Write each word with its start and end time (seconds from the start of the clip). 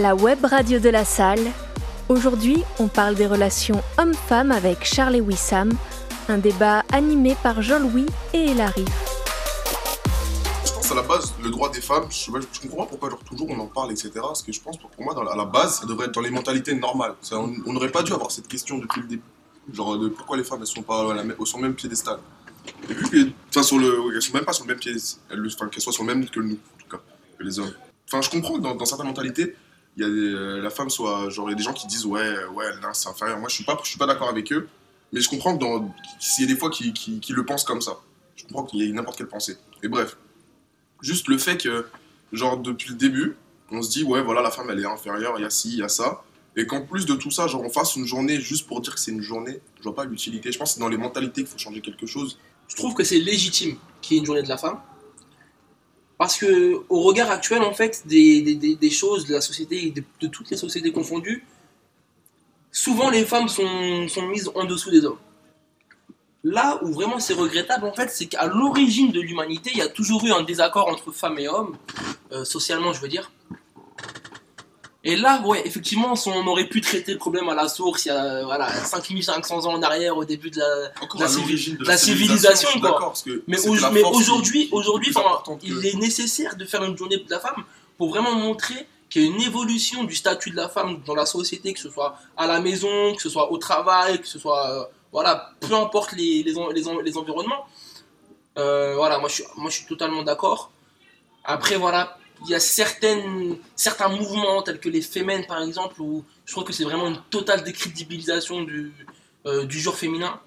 La 0.00 0.14
web 0.14 0.42
radio 0.42 0.78
de 0.78 0.88
la 0.88 1.04
salle. 1.04 1.52
Aujourd'hui, 2.08 2.64
on 2.78 2.88
parle 2.88 3.14
des 3.14 3.26
relations 3.26 3.82
hommes-femmes 3.98 4.50
avec 4.50 4.86
Charles 4.86 5.16
et 5.16 5.20
Wissam, 5.20 5.70
un 6.30 6.38
débat 6.38 6.82
animé 6.92 7.36
par 7.42 7.60
Jean-Louis 7.60 8.06
et 8.32 8.42
Hilary. 8.42 8.86
Je 10.64 10.72
pense 10.72 10.90
à 10.90 10.94
la 10.94 11.02
base, 11.02 11.34
le 11.42 11.50
droit 11.50 11.70
des 11.70 11.82
femmes, 11.82 12.06
je, 12.08 12.30
comprends 12.62 12.86
pourquoi 12.86 13.10
toujours 13.26 13.50
on 13.50 13.58
en 13.58 13.66
parle, 13.66 13.92
etc. 13.92 14.12
Parce 14.14 14.42
que 14.42 14.50
je 14.50 14.62
pense 14.62 14.78
pour 14.78 14.90
moi, 14.98 15.14
à 15.30 15.36
la 15.36 15.44
base, 15.44 15.80
ça 15.80 15.86
devrait 15.86 16.06
être 16.06 16.14
dans 16.14 16.22
les 16.22 16.30
mentalités 16.30 16.74
normales. 16.74 17.14
On 17.30 17.72
n'aurait 17.74 17.92
pas 17.92 18.02
dû 18.02 18.14
avoir 18.14 18.30
cette 18.30 18.48
question 18.48 18.78
depuis 18.78 19.02
le 19.02 19.08
début. 19.08 19.22
Genre, 19.74 19.98
pourquoi 20.16 20.38
les 20.38 20.44
femmes, 20.44 20.60
elles 20.62 20.68
sont 20.68 20.80
pas 20.80 21.12
la 21.12 21.22
au 21.22 21.58
même 21.58 21.74
piédestal. 21.74 22.18
Et 22.88 22.94
vu 22.94 23.10
que, 23.10 23.30
enfin, 23.50 23.62
sur 23.62 23.78
le, 23.78 23.94
elles 24.14 24.22
sont 24.22 24.32
même 24.32 24.46
pas 24.46 24.54
sur 24.54 24.64
le 24.64 24.68
même 24.68 24.78
pied, 24.78 24.94
enfin, 24.94 25.68
qu'elles 25.68 25.82
soient 25.82 25.92
sur 25.92 26.04
le 26.04 26.14
même 26.14 26.26
que 26.26 26.40
nous, 26.40 26.54
en 26.54 26.82
tout 26.82 26.96
cas, 26.96 27.02
que 27.38 27.44
les 27.44 27.58
hommes. 27.58 27.74
Enfin, 28.08 28.22
je 28.22 28.30
comprends 28.30 28.56
dans, 28.56 28.74
dans 28.74 28.86
certaines 28.86 29.06
mentalités, 29.06 29.54
il 29.96 30.02
y 30.02 30.06
a 30.06 30.08
des, 30.08 30.14
euh, 30.14 30.60
la 30.60 30.70
femme 30.70 30.90
soit, 30.90 31.28
genre, 31.30 31.48
il 31.48 31.52
y 31.52 31.54
a 31.54 31.56
des 31.56 31.62
gens 31.62 31.72
qui 31.72 31.86
disent, 31.86 32.06
ouais, 32.06 32.20
euh, 32.20 32.48
ouais, 32.48 32.64
c'est 32.94 33.08
inférieur. 33.08 33.38
Moi, 33.38 33.48
je 33.48 33.54
suis 33.54 33.64
pas, 33.64 33.78
je 33.82 33.88
suis 33.88 33.98
pas 33.98 34.06
d'accord 34.06 34.28
avec 34.28 34.52
eux, 34.52 34.68
mais 35.12 35.20
je 35.20 35.28
comprends 35.28 35.56
que 35.56 35.64
s'il 36.18 36.44
y 36.44 36.50
a 36.50 36.54
des 36.54 36.58
fois 36.58 36.70
qui, 36.70 36.92
qui, 36.92 37.20
qui 37.20 37.32
le 37.32 37.44
pensent 37.44 37.64
comme 37.64 37.82
ça. 37.82 37.98
Je 38.36 38.44
comprends 38.44 38.64
qu'il 38.64 38.80
y 38.80 38.88
ait 38.88 38.92
n'importe 38.92 39.18
quelle 39.18 39.28
pensée. 39.28 39.58
Et 39.82 39.88
bref, 39.88 40.16
juste 41.02 41.28
le 41.28 41.36
fait 41.36 41.58
que, 41.58 41.86
genre, 42.32 42.56
depuis 42.58 42.90
le 42.90 42.96
début, 42.96 43.36
on 43.70 43.82
se 43.82 43.90
dit, 43.90 44.04
ouais, 44.04 44.22
voilà, 44.22 44.42
la 44.42 44.50
femme, 44.50 44.70
elle 44.70 44.80
est 44.80 44.86
inférieure, 44.86 45.34
il 45.38 45.42
y 45.42 45.44
a 45.44 45.50
ci, 45.50 45.68
il 45.68 45.78
y 45.78 45.82
a 45.82 45.88
ça. 45.88 46.22
Et 46.56 46.66
qu'en 46.66 46.82
plus 46.82 47.06
de 47.06 47.14
tout 47.14 47.30
ça, 47.30 47.46
genre, 47.46 47.62
on 47.62 47.70
fasse 47.70 47.96
une 47.96 48.06
journée 48.06 48.40
juste 48.40 48.66
pour 48.66 48.80
dire 48.80 48.94
que 48.94 49.00
c'est 49.00 49.10
une 49.10 49.22
journée, 49.22 49.60
je 49.78 49.82
vois 49.84 49.94
pas 49.94 50.04
l'utilité. 50.04 50.52
Je 50.52 50.58
pense 50.58 50.70
que 50.70 50.74
c'est 50.74 50.80
dans 50.80 50.88
les 50.88 50.98
mentalités 50.98 51.42
qu'il 51.42 51.50
faut 51.50 51.58
changer 51.58 51.80
quelque 51.80 52.06
chose. 52.06 52.38
Je 52.68 52.76
trouve 52.76 52.94
que 52.94 53.04
c'est 53.04 53.18
légitime 53.18 53.76
qu'il 54.00 54.16
y 54.16 54.18
ait 54.18 54.20
une 54.20 54.26
journée 54.26 54.42
de 54.42 54.48
la 54.48 54.58
femme. 54.58 54.78
Parce 56.22 56.38
que 56.38 56.80
au 56.88 57.00
regard 57.00 57.32
actuel, 57.32 57.62
en 57.62 57.74
fait, 57.74 58.06
des, 58.06 58.90
choses 58.90 59.26
de 59.26 59.34
la 59.34 59.40
société, 59.40 59.92
de, 60.20 60.28
toutes 60.28 60.50
les 60.50 60.56
sociétés 60.56 60.92
confondues, 60.92 61.44
souvent 62.70 63.10
les 63.10 63.24
femmes 63.24 63.48
sont, 63.48 64.06
sont 64.06 64.28
mises 64.28 64.48
en 64.54 64.64
dessous 64.64 64.92
des 64.92 65.04
hommes. 65.04 65.18
Là 66.44 66.78
où 66.84 66.92
vraiment 66.92 67.18
c'est 67.18 67.34
regrettable, 67.34 67.86
en 67.86 67.92
fait, 67.92 68.08
c'est 68.08 68.26
qu'à 68.26 68.46
l'origine 68.46 69.10
de 69.10 69.20
l'humanité, 69.20 69.72
il 69.74 69.78
y 69.78 69.82
a 69.82 69.88
toujours 69.88 70.24
eu 70.24 70.30
un 70.30 70.44
désaccord 70.44 70.86
entre 70.86 71.10
femmes 71.10 71.40
et 71.40 71.48
hommes, 71.48 71.76
euh, 72.30 72.44
socialement, 72.44 72.92
je 72.92 73.00
veux 73.00 73.08
dire. 73.08 73.32
Et 75.04 75.16
là, 75.16 75.42
ouais, 75.44 75.66
effectivement, 75.66 76.14
si 76.14 76.28
on 76.28 76.46
aurait 76.46 76.68
pu 76.68 76.80
traiter 76.80 77.12
le 77.12 77.18
problème 77.18 77.48
à 77.48 77.54
la 77.54 77.66
source 77.68 78.04
il 78.04 78.08
y 78.08 78.10
a 78.12 78.44
voilà, 78.44 78.72
5500 78.72 79.66
ans 79.66 79.74
en 79.74 79.82
arrière, 79.82 80.16
au 80.16 80.24
début 80.24 80.50
de 80.50 80.60
la, 80.60 80.92
Encore 81.02 81.20
La 81.20 81.26
à 81.26 81.28
civi- 81.28 81.40
l'origine 81.40 81.76
de 81.76 81.84
la 81.84 81.96
civilisation, 81.98 82.68
quoi. 82.78 82.90
d'accord, 82.90 83.08
parce 83.08 83.22
que 83.22 83.42
Mais, 83.48 83.58
au- 83.66 83.72
aujourd'hui, 84.14 84.68
aujourd'hui, 84.70 85.12
enfin, 85.14 85.42
que- 85.44 85.66
il 85.66 85.84
est 85.86 85.94
nécessaire 85.96 86.54
de 86.56 86.64
faire 86.64 86.84
une 86.84 86.96
journée 86.96 87.16
de 87.16 87.28
la 87.28 87.40
femme 87.40 87.64
pour 87.98 88.10
vraiment 88.10 88.34
montrer 88.36 88.86
qu'il 89.10 89.22
y 89.22 89.26
a 89.26 89.28
une 89.28 89.42
évolution 89.42 90.04
du 90.04 90.14
statut 90.14 90.50
de 90.50 90.56
la 90.56 90.68
femme 90.68 91.00
dans 91.04 91.14
la 91.16 91.26
société, 91.26 91.72
que 91.72 91.80
ce 91.80 91.90
soit 91.90 92.16
à 92.36 92.46
la 92.46 92.60
maison, 92.60 93.14
que 93.16 93.20
ce 93.22 93.28
soit 93.28 93.50
au 93.50 93.58
travail, 93.58 94.20
que 94.20 94.28
ce 94.28 94.38
soit, 94.38 94.70
euh, 94.70 94.84
voilà, 95.10 95.50
peu 95.60 95.74
importe 95.74 96.12
les, 96.12 96.44
les, 96.44 96.54
les, 96.74 96.88
en- 96.88 97.00
les 97.00 97.16
environnements. 97.18 97.66
Euh, 98.56 98.94
voilà, 98.96 99.18
moi 99.18 99.28
je, 99.28 99.34
suis, 99.34 99.44
moi 99.56 99.68
je 99.68 99.76
suis 99.78 99.86
totalement 99.86 100.22
d'accord. 100.22 100.70
Après, 101.44 101.76
voilà, 101.76 102.16
il 102.44 102.50
y 102.50 102.54
a 102.54 102.60
certaines, 102.60 103.56
certains 103.76 104.08
mouvements 104.08 104.62
tels 104.62 104.80
que 104.80 104.88
les 104.88 105.02
Femmes 105.02 105.44
par 105.46 105.62
exemple, 105.62 106.00
où 106.00 106.24
je 106.44 106.52
trouve 106.52 106.64
que 106.64 106.72
c'est 106.72 106.84
vraiment 106.84 107.08
une 107.08 107.20
totale 107.30 107.62
décrédibilisation 107.62 108.62
du, 108.62 108.92
euh, 109.46 109.64
du 109.64 109.78
genre 109.78 109.96
féminin. 109.96 110.40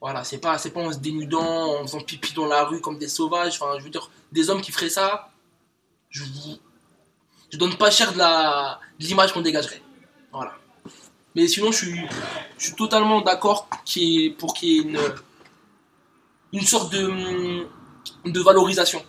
Voilà, 0.00 0.22
c'est 0.24 0.38
pas, 0.38 0.56
pas 0.58 0.80
en 0.80 0.92
se 0.92 0.98
dénudant, 0.98 1.80
en 1.80 1.82
faisant 1.82 2.00
pipi 2.00 2.32
dans 2.34 2.46
la 2.46 2.64
rue 2.64 2.80
comme 2.80 2.98
des 2.98 3.08
sauvages. 3.08 3.54
Enfin, 3.60 3.78
je 3.78 3.84
veux 3.84 3.90
dire, 3.90 4.10
des 4.30 4.48
hommes 4.50 4.60
qui 4.60 4.70
feraient 4.72 4.90
ça, 4.90 5.30
je 6.10 6.22
vous. 6.22 6.58
Je 7.50 7.56
donne 7.56 7.76
pas 7.76 7.90
cher 7.90 8.12
de 8.12 8.18
la 8.18 8.78
de 9.00 9.04
l'image 9.06 9.32
qu'on 9.32 9.40
dégagerait. 9.40 9.82
Voilà. 10.32 10.54
Mais 11.34 11.48
sinon, 11.48 11.72
je 11.72 11.78
suis, 11.78 12.00
je 12.58 12.66
suis 12.66 12.74
totalement 12.74 13.22
d'accord 13.22 13.68
ait- 13.96 14.30
pour 14.38 14.52
qu'il 14.54 14.68
y 14.68 14.78
ait 14.78 14.82
une, 14.82 15.00
une 16.52 16.66
sorte 16.66 16.92
de, 16.92 17.66
de 18.26 18.40
valorisation 18.40 19.02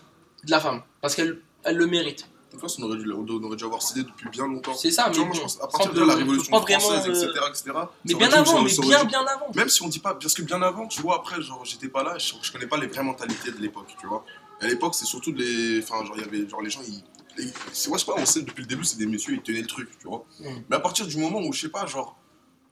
de 0.46 0.52
la 0.52 0.60
femme. 0.60 0.82
Parce 1.02 1.16
qu'elle 1.16 1.42
elle 1.64 1.76
le 1.76 1.86
mérite. 1.88 2.29
De 2.54 2.58
façon, 2.58 2.82
on 2.84 2.86
aurait 2.88 2.98
dû, 2.98 3.12
on 3.12 3.44
aurait 3.44 3.56
dû 3.56 3.64
avoir 3.64 3.82
cédé 3.82 4.04
depuis 4.04 4.28
bien 4.30 4.48
longtemps. 4.48 4.74
C'est 4.74 4.90
ça, 4.92 5.08
mais 5.10 5.16
vois, 5.18 5.26
moi, 5.26 5.34
je 5.36 5.40
bon, 5.40 5.46
pense, 5.46 5.58
à 5.62 5.68
partir 5.68 5.94
de 5.94 6.00
là, 6.00 6.06
la 6.08 6.14
de- 6.16 6.20
Révolution 6.20 6.52
française, 6.62 7.06
euh, 7.08 7.10
etc., 7.28 7.46
etc. 7.50 7.72
Mais 8.06 8.14
bien 8.16 8.32
avant, 8.32 8.62
mais 8.64 8.72
bien, 8.82 9.04
bien 9.04 9.26
avant. 9.26 9.52
Même 9.54 9.70
si 9.70 9.84
on 9.84 9.88
dit 9.88 10.00
pas, 10.00 10.16
parce 10.16 10.34
que 10.34 10.42
bien 10.42 10.62
avant, 10.62 10.88
tu 10.88 11.02
vois, 11.02 11.18
après, 11.18 11.42
genre, 11.42 11.64
j'étais 11.64 11.90
pas 11.90 12.04
là, 12.04 12.18
je, 12.18 12.34
je 12.42 12.52
connais 12.52 12.66
pas 12.66 12.78
les 12.78 12.88
vraies 12.88 13.04
mentalités 13.04 13.52
de 13.52 13.58
l'époque, 13.60 13.96
tu 14.00 14.08
vois. 14.08 14.26
À 14.62 14.68
l'époque, 14.68 14.96
c'est 14.96 15.06
surtout 15.06 15.32
les. 15.32 15.82
Enfin, 15.84 16.04
genre, 16.06 16.16
il 16.18 16.22
y 16.24 16.26
avait. 16.26 16.50
Genre, 16.50 16.62
les 16.62 16.70
gens, 16.72 16.82
ils. 16.88 17.04
ils- 17.38 17.54
c'est- 17.72 17.90
ouais, 17.90 18.00
je 18.00 18.04
sais 18.06 18.12
pas, 18.12 18.18
on 18.20 18.26
sait 18.26 18.42
depuis 18.42 18.62
le 18.64 18.68
début, 18.68 18.84
c'est 18.84 18.98
des 18.98 19.06
messieurs, 19.06 19.36
ils 19.36 19.42
tenaient 19.42 19.62
le 19.62 19.68
truc, 19.68 19.90
tu 20.00 20.08
vois. 20.08 20.26
Mm. 20.40 20.46
Mais 20.70 20.76
à 20.76 20.80
partir 20.80 21.06
du 21.06 21.18
moment 21.18 21.40
où, 21.40 21.54
je 21.54 21.62
sais 21.62 21.70
pas, 21.70 21.86
genre, 21.86 22.18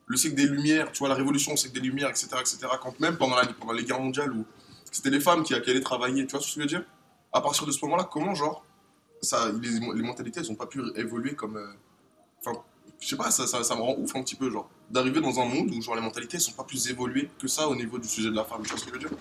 le 0.08 0.18
siècle 0.18 0.36
des 0.36 0.48
Lumières, 0.48 0.92
tu 0.92 1.00
vois, 1.00 1.10
la 1.10 1.16
Révolution, 1.16 1.52
le 1.52 1.58
siècle 1.58 1.76
des 1.76 1.82
Lumières, 1.88 2.10
etc., 2.10 2.28
etc., 2.40 2.58
quand 2.82 3.00
même 3.00 3.16
pendant, 3.18 3.36
la, 3.36 3.46
pendant 3.46 3.74
les 3.74 3.84
guerres 3.84 4.00
mondiales 4.02 4.32
où 4.34 4.44
c'était 4.92 5.10
les 5.12 5.20
femmes 5.20 5.44
qui, 5.44 5.54
qui 5.62 5.70
allaient 5.70 5.82
travailler, 5.82 6.26
tu 6.26 6.32
vois 6.32 6.42
ce 6.42 6.48
que 6.48 6.54
je 6.56 6.60
veux 6.62 6.66
dire? 6.66 6.84
À 7.32 7.42
partir 7.42 7.66
de 7.68 7.72
ce 7.72 7.84
moment-là, 7.86 8.08
comment, 8.12 8.34
genre, 8.34 8.64
ça, 9.22 9.52
les, 9.62 9.70
les 9.70 10.04
mentalités, 10.04 10.40
elles 10.40 10.52
ont 10.52 10.56
pas 10.56 10.68
pu 10.68 10.82
évoluer 10.96 11.34
comme. 11.36 11.58
euh, 11.58 11.68
Enfin, 12.46 12.60
je 13.00 13.08
sais 13.08 13.16
pas, 13.18 13.32
ça, 13.32 13.46
ça, 13.48 13.64
ça 13.64 13.76
me 13.76 13.82
rend 13.82 13.96
ouf 13.98 14.16
un 14.16 14.24
petit 14.24 14.36
peu, 14.36 14.50
genre, 14.52 14.70
d'arriver 14.90 15.22
dans 15.22 15.40
un 15.40 15.46
monde 15.46 15.72
où, 15.74 15.82
genre, 15.82 15.96
les 15.96 16.02
mentalités, 16.02 16.38
elles 16.38 16.42
sont 16.42 16.52
pas 16.54 16.64
plus 16.64 16.90
évoluées 16.90 17.30
que 17.40 17.48
ça 17.48 17.68
au 17.68 17.76
niveau 17.76 17.98
du 17.98 18.08
sujet 18.08 18.30
de 18.30 18.36
la 18.36 18.44
femme, 18.44 18.62
tu 18.64 18.70
vois 18.70 18.78
ce 18.80 18.86
que 18.86 18.90
je 18.92 18.94
veux 18.96 19.00
dire? 19.10 19.18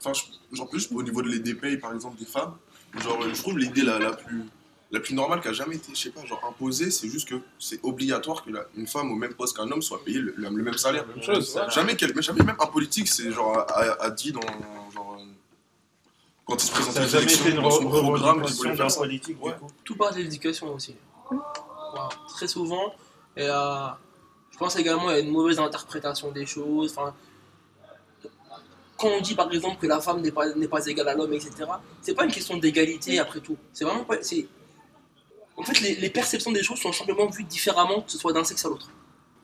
Enfin, 0.00 0.12
je- 0.14 0.56
genre, 0.56 0.68
plus 0.68 0.88
au 0.92 1.02
niveau 1.02 1.22
de 1.22 1.36
des 1.38 1.54
payes, 1.54 1.76
par 1.76 1.92
exemple, 1.94 2.18
des 2.18 2.24
femmes, 2.24 2.54
genre, 2.98 3.22
je 3.22 3.40
trouve 3.40 3.58
l'idée 3.58 3.82
la, 3.82 3.98
la 3.98 4.12
plus. 4.12 4.42
La 4.90 5.00
plus 5.00 5.14
normale 5.14 5.40
qui 5.40 5.48
a 5.48 5.54
jamais 5.54 5.76
été, 5.76 5.94
je 5.94 5.98
sais 5.98 6.10
pas, 6.10 6.22
genre 6.26 6.44
imposée, 6.46 6.90
c'est 6.90 7.08
juste 7.08 7.26
que 7.26 7.36
c'est 7.58 7.80
obligatoire 7.82 8.44
que 8.44 8.50
la- 8.50 8.66
une 8.76 8.86
femme 8.86 9.10
au 9.10 9.14
même 9.14 9.32
poste 9.32 9.56
qu'un 9.56 9.70
homme 9.70 9.80
soit 9.80 10.04
payée 10.04 10.18
le, 10.18 10.34
le- 10.36 10.50
le 10.50 10.62
même 10.62 10.76
salaire. 10.76 11.06
Même 11.06 11.22
chose. 11.22 11.58
Jamais, 11.70 11.96
quel- 11.96 12.12
mais 12.14 12.20
jamais 12.20 12.42
même 12.44 12.56
un 12.60 12.66
politique, 12.66 13.08
c'est 13.08 13.32
genre 13.32 13.56
a, 13.56 13.62
a- 13.72 14.02
a 14.04 14.10
dit 14.10 14.32
dans 14.32 14.40
euh, 14.40 14.81
quand 16.44 16.54
il 16.62 16.66
se 16.66 16.72
présente 16.72 16.92
Ça 16.94 17.00
n'a 17.00 17.06
aux 17.06 17.08
jamais 17.08 17.22
élections, 17.24 17.44
été 17.46 17.56
une 17.56 17.62
dans 17.62 17.70
son 17.70 17.88
programme 17.88 18.06
revendication 18.12 18.56
voulait 18.64 18.76
faire 18.76 18.90
ça. 18.90 19.00
politique, 19.00 19.38
du 19.38 19.44
Ouais. 19.44 19.54
coup. 19.58 19.66
tout 19.84 19.96
part 19.96 20.12
de 20.12 20.18
l'éducation 20.18 20.74
aussi. 20.74 20.94
Très 22.28 22.48
souvent, 22.48 22.92
et, 23.36 23.42
euh, 23.48 23.86
je 24.50 24.58
pense 24.58 24.76
également 24.76 25.08
a 25.08 25.18
une 25.18 25.30
mauvaise 25.30 25.58
interprétation 25.58 26.30
des 26.30 26.46
choses. 26.46 26.94
Enfin, 26.96 27.14
quand 28.98 29.08
on 29.08 29.20
dit 29.20 29.34
par 29.34 29.50
exemple 29.52 29.78
que 29.80 29.86
la 29.86 30.00
femme 30.00 30.20
n'est 30.20 30.30
pas, 30.30 30.52
n'est 30.54 30.68
pas 30.68 30.84
égale 30.86 31.08
à 31.08 31.14
l'homme, 31.14 31.32
etc., 31.32 31.50
c'est 32.02 32.14
pas 32.14 32.24
une 32.24 32.30
question 32.32 32.56
d'égalité 32.56 33.18
après 33.18 33.40
tout. 33.40 33.56
C'est 33.72 33.84
vraiment 33.84 34.04
pas. 34.04 34.22
c'est- 34.22 34.46
En 35.56 35.62
fait, 35.64 35.80
les, 35.80 35.96
les 35.96 36.08
perceptions 36.10 36.50
des 36.50 36.62
choses 36.62 36.78
sont 36.80 36.92
simplement 36.92 37.26
vues 37.26 37.44
différemment, 37.44 38.00
que 38.00 38.10
ce 38.10 38.16
soit 38.18 38.32
d'un 38.32 38.42
sexe 38.42 38.64
à 38.64 38.68
l'autre. 38.70 38.88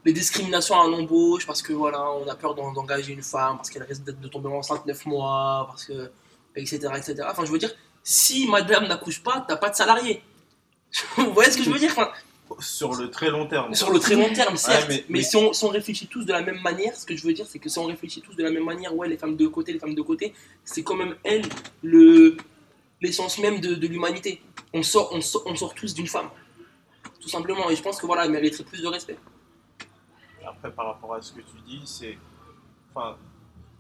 Les 0.06 0.12
discriminations 0.12 0.80
à 0.80 0.86
l'embauche, 0.88 1.46
parce 1.46 1.60
que 1.60 1.72
voilà, 1.74 2.10
on 2.12 2.26
a 2.28 2.34
peur 2.34 2.54
d'en- 2.54 2.72
d'engager 2.72 3.12
une 3.12 3.22
femme, 3.22 3.56
parce 3.58 3.68
qu'elle 3.68 3.82
risque 3.82 4.04
d'être- 4.04 4.18
de 4.20 4.28
tomber 4.28 4.48
enceinte 4.48 4.86
9 4.86 5.04
mois, 5.06 5.66
parce 5.68 5.84
que. 5.84 6.10
Etc. 6.56 6.78
etc. 6.96 7.14
Enfin, 7.30 7.44
je 7.44 7.52
veux 7.52 7.58
dire, 7.58 7.72
si 8.02 8.48
madame 8.48 8.86
n'accouche 8.88 9.22
pas, 9.22 9.44
t'as 9.46 9.56
pas 9.56 9.70
de 9.70 9.74
salarié. 9.76 10.22
Vous 11.16 11.32
voyez 11.32 11.50
ce 11.50 11.58
que 11.58 11.64
je 11.64 11.70
veux 11.70 11.78
dire 11.78 11.90
Enfin, 11.92 12.10
Sur 12.60 12.94
le 12.94 13.10
très 13.10 13.28
long 13.30 13.46
terme. 13.46 13.74
Sur 13.74 13.90
le 13.92 13.98
très 13.98 14.14
long 14.16 14.32
terme, 14.32 14.56
certes, 14.56 14.86
mais- 14.88 15.04
mais, 15.08 15.18
mais- 15.18 15.22
si, 15.22 15.36
on, 15.36 15.52
si 15.52 15.64
on 15.64 15.68
réfléchit 15.68 16.06
tous 16.06 16.24
de 16.24 16.32
la 16.32 16.40
même 16.42 16.60
manière, 16.62 16.94
ce 16.96 17.04
que 17.04 17.14
je 17.14 17.26
veux 17.26 17.34
dire, 17.34 17.46
c'est 17.46 17.58
que 17.58 17.68
si 17.68 17.78
on 17.78 17.84
réfléchit 17.86 18.22
tous 18.22 18.34
de 18.34 18.42
la 18.42 18.50
même 18.50 18.64
manière, 18.64 18.94
ouais, 18.96 19.06
les 19.08 19.18
femmes 19.18 19.36
de 19.36 19.46
côté, 19.46 19.72
les 19.74 19.78
femmes 19.78 19.94
de 19.94 20.02
côté, 20.02 20.32
c'est 20.64 20.82
quand 20.82 20.96
même 20.96 21.14
elles 21.24 21.44
le 21.82 22.36
l'essence 23.00 23.38
même 23.38 23.60
de, 23.60 23.74
de 23.74 23.86
l'humanité. 23.86 24.42
On 24.72 24.82
sort, 24.82 25.10
on, 25.12 25.20
sort, 25.20 25.42
on 25.46 25.54
sort 25.54 25.74
tous 25.74 25.94
d'une 25.94 26.08
femme, 26.08 26.30
tout 27.20 27.28
simplement. 27.28 27.70
Et 27.70 27.76
je 27.76 27.82
pense 27.82 28.00
que 28.00 28.06
voilà, 28.06 28.24
elle 28.24 28.32
mériterait 28.32 28.64
plus 28.64 28.82
de 28.82 28.88
respect. 28.88 29.18
Après, 30.46 30.72
par 30.72 30.86
rapport 30.86 31.14
à 31.14 31.20
ce 31.22 31.32
que 31.32 31.40
tu 31.40 31.60
dis, 31.66 31.82
c'est. 31.84 32.16
Enfin, 32.94 33.16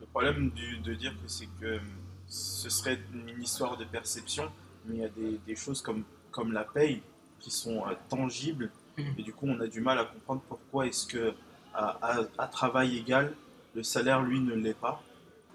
le 0.00 0.06
problème 0.06 0.50
du- 0.50 0.78
de 0.78 0.94
dire 0.94 1.12
que 1.12 1.26
c'est 1.26 1.48
que 1.60 1.80
ce 2.28 2.68
serait 2.70 2.98
une 3.12 3.42
histoire 3.42 3.76
de 3.76 3.84
perception, 3.84 4.50
mais 4.84 4.96
il 4.96 5.00
y 5.00 5.04
a 5.04 5.08
des, 5.08 5.38
des 5.46 5.56
choses 5.56 5.80
comme, 5.82 6.04
comme 6.30 6.52
la 6.52 6.64
paye 6.64 7.02
qui 7.40 7.50
sont 7.50 7.86
euh, 7.86 7.94
tangibles, 8.08 8.70
Mhm. 8.98 9.14
et 9.16 9.22
du 9.22 9.32
coup, 9.32 9.46
on 9.48 9.60
a 9.60 9.68
du 9.68 9.80
mal 9.80 9.96
à 10.00 10.04
comprendre 10.06 10.42
pourquoi 10.48 10.86
est-ce 10.88 11.06
que, 11.06 11.32
à, 11.72 11.96
à- 12.02 12.24
à 12.36 12.46
travail 12.48 12.98
égal, 12.98 13.32
le 13.76 13.84
salaire, 13.84 14.22
lui, 14.22 14.40
ne 14.40 14.54
l'est 14.54 14.74
pas. 14.74 15.00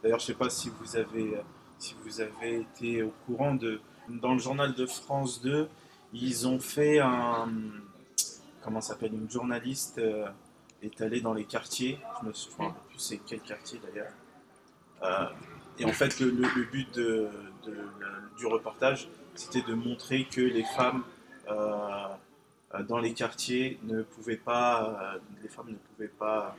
D'ailleurs, 0.02 0.20
je 0.20 0.24
ne 0.24 0.28
sais 0.28 0.34
pas 0.40 0.50
si 0.50 0.70
vous 0.70 0.96
avez, 0.96 1.36
euh, 1.36 1.42
si 1.78 1.94
vous 2.04 2.22
avez 2.22 2.62
été 2.62 3.04
au 3.04 3.14
courant 3.26 3.54
de. 3.54 3.82
Dans 4.08 4.32
le 4.34 4.40
journal 4.40 4.74
de 4.74 4.86
France 4.86 5.42
2, 5.42 5.68
ils 6.14 6.48
ont 6.48 6.60
fait 6.60 7.00
un. 7.00 7.50
Comment 8.64 8.80
s'appelle 8.82 9.14
Une 9.14 9.30
journaliste. 9.30 9.98
euh, 9.98 10.28
est 10.82 11.00
allée 11.02 11.20
dans 11.22 11.34
les 11.34 11.46
quartiers. 11.46 11.98
Je 12.22 12.28
me 12.28 12.34
souviens 12.34 12.76
plus 12.90 13.00
c'est 13.00 13.18
quel 13.26 13.40
quartier 13.42 13.80
d'ailleurs. 13.84 14.12
Euh, 15.02 15.28
et 15.80 15.86
en 15.86 15.92
fait, 15.92 16.20
le, 16.20 16.32
but 16.72 17.00
du 18.38 18.46
reportage, 18.46 19.08
c'était 19.36 19.62
de 19.62 19.74
montrer 19.74 20.26
que 20.26 20.42
les 20.42 20.64
femmes 20.64 21.04
euh, 21.50 22.08
euh, 22.74 22.84
dans 22.84 23.00
les 23.00 23.14
quartiers 23.14 23.80
ne 23.84 24.04
pouvaient 24.04 24.38
pas, 24.38 25.14
euh, 25.16 25.20
les 25.42 25.50
femmes 25.50 25.70
ne 25.70 25.76
pouvaient 25.76 26.08
pas 26.08 26.56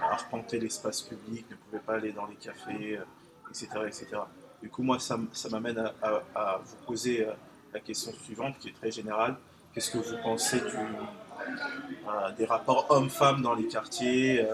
arpenter 0.00 0.60
l'espace 0.60 1.02
public, 1.02 1.46
ne 1.50 1.56
pouvaient 1.56 1.82
pas 1.84 1.94
aller 1.94 2.12
dans 2.12 2.26
les 2.26 2.36
cafés, 2.36 3.00
etc., 3.50 3.68
etc. 3.86 4.06
Du 4.62 4.68
coup, 4.68 4.82
moi, 4.82 5.00
ça, 5.00 5.18
m'amène 5.50 5.90
à, 6.02 6.60
vous 6.64 6.76
poser 6.86 7.26
la 7.74 7.80
question 7.80 8.12
suivante, 8.12 8.58
qui 8.60 8.68
est 8.68 8.72
très 8.72 8.92
générale. 8.92 9.36
Qu'est-ce 9.74 9.90
que 9.90 9.98
vous 9.98 10.16
pensez 10.22 10.62
des 12.38 12.44
rapports 12.44 12.86
hommes-femmes 12.90 13.42
dans 13.42 13.54
les 13.54 13.66
quartiers 13.66 14.46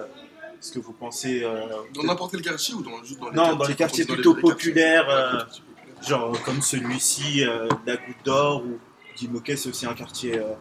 Est-ce 0.61 0.73
que 0.73 0.79
vous 0.81 0.93
pensez 0.93 1.43
euh, 1.45 1.67
Dans 1.95 2.03
n'importe 2.03 2.33
quel 2.33 2.43
quartier 2.43 2.75
ou 2.75 2.83
dans, 2.83 3.03
juste 3.05 3.21
dans 3.21 3.31
les 3.31 3.37
Non, 3.37 3.43
quartiers 3.45 3.59
dans 3.59 3.69
les 3.69 3.75
quartiers 3.77 4.05
plutôt 4.05 4.35
les 4.35 4.41
populaires, 4.43 5.09
euh, 5.09 5.39
quartiers 5.39 5.63
populaires. 5.63 6.09
genre 6.09 6.43
comme 6.45 6.63
celui-ci, 6.63 7.45
euh, 7.45 7.69
la 7.87 7.97
Goutte 7.97 8.17
d'Or 8.25 8.65
ou 8.65 8.79
Guimauquet, 9.17 9.57
c'est 9.57 9.69
aussi 9.69 9.87
un 9.87 9.95
quartier, 9.95 10.39
euh, 10.39 10.55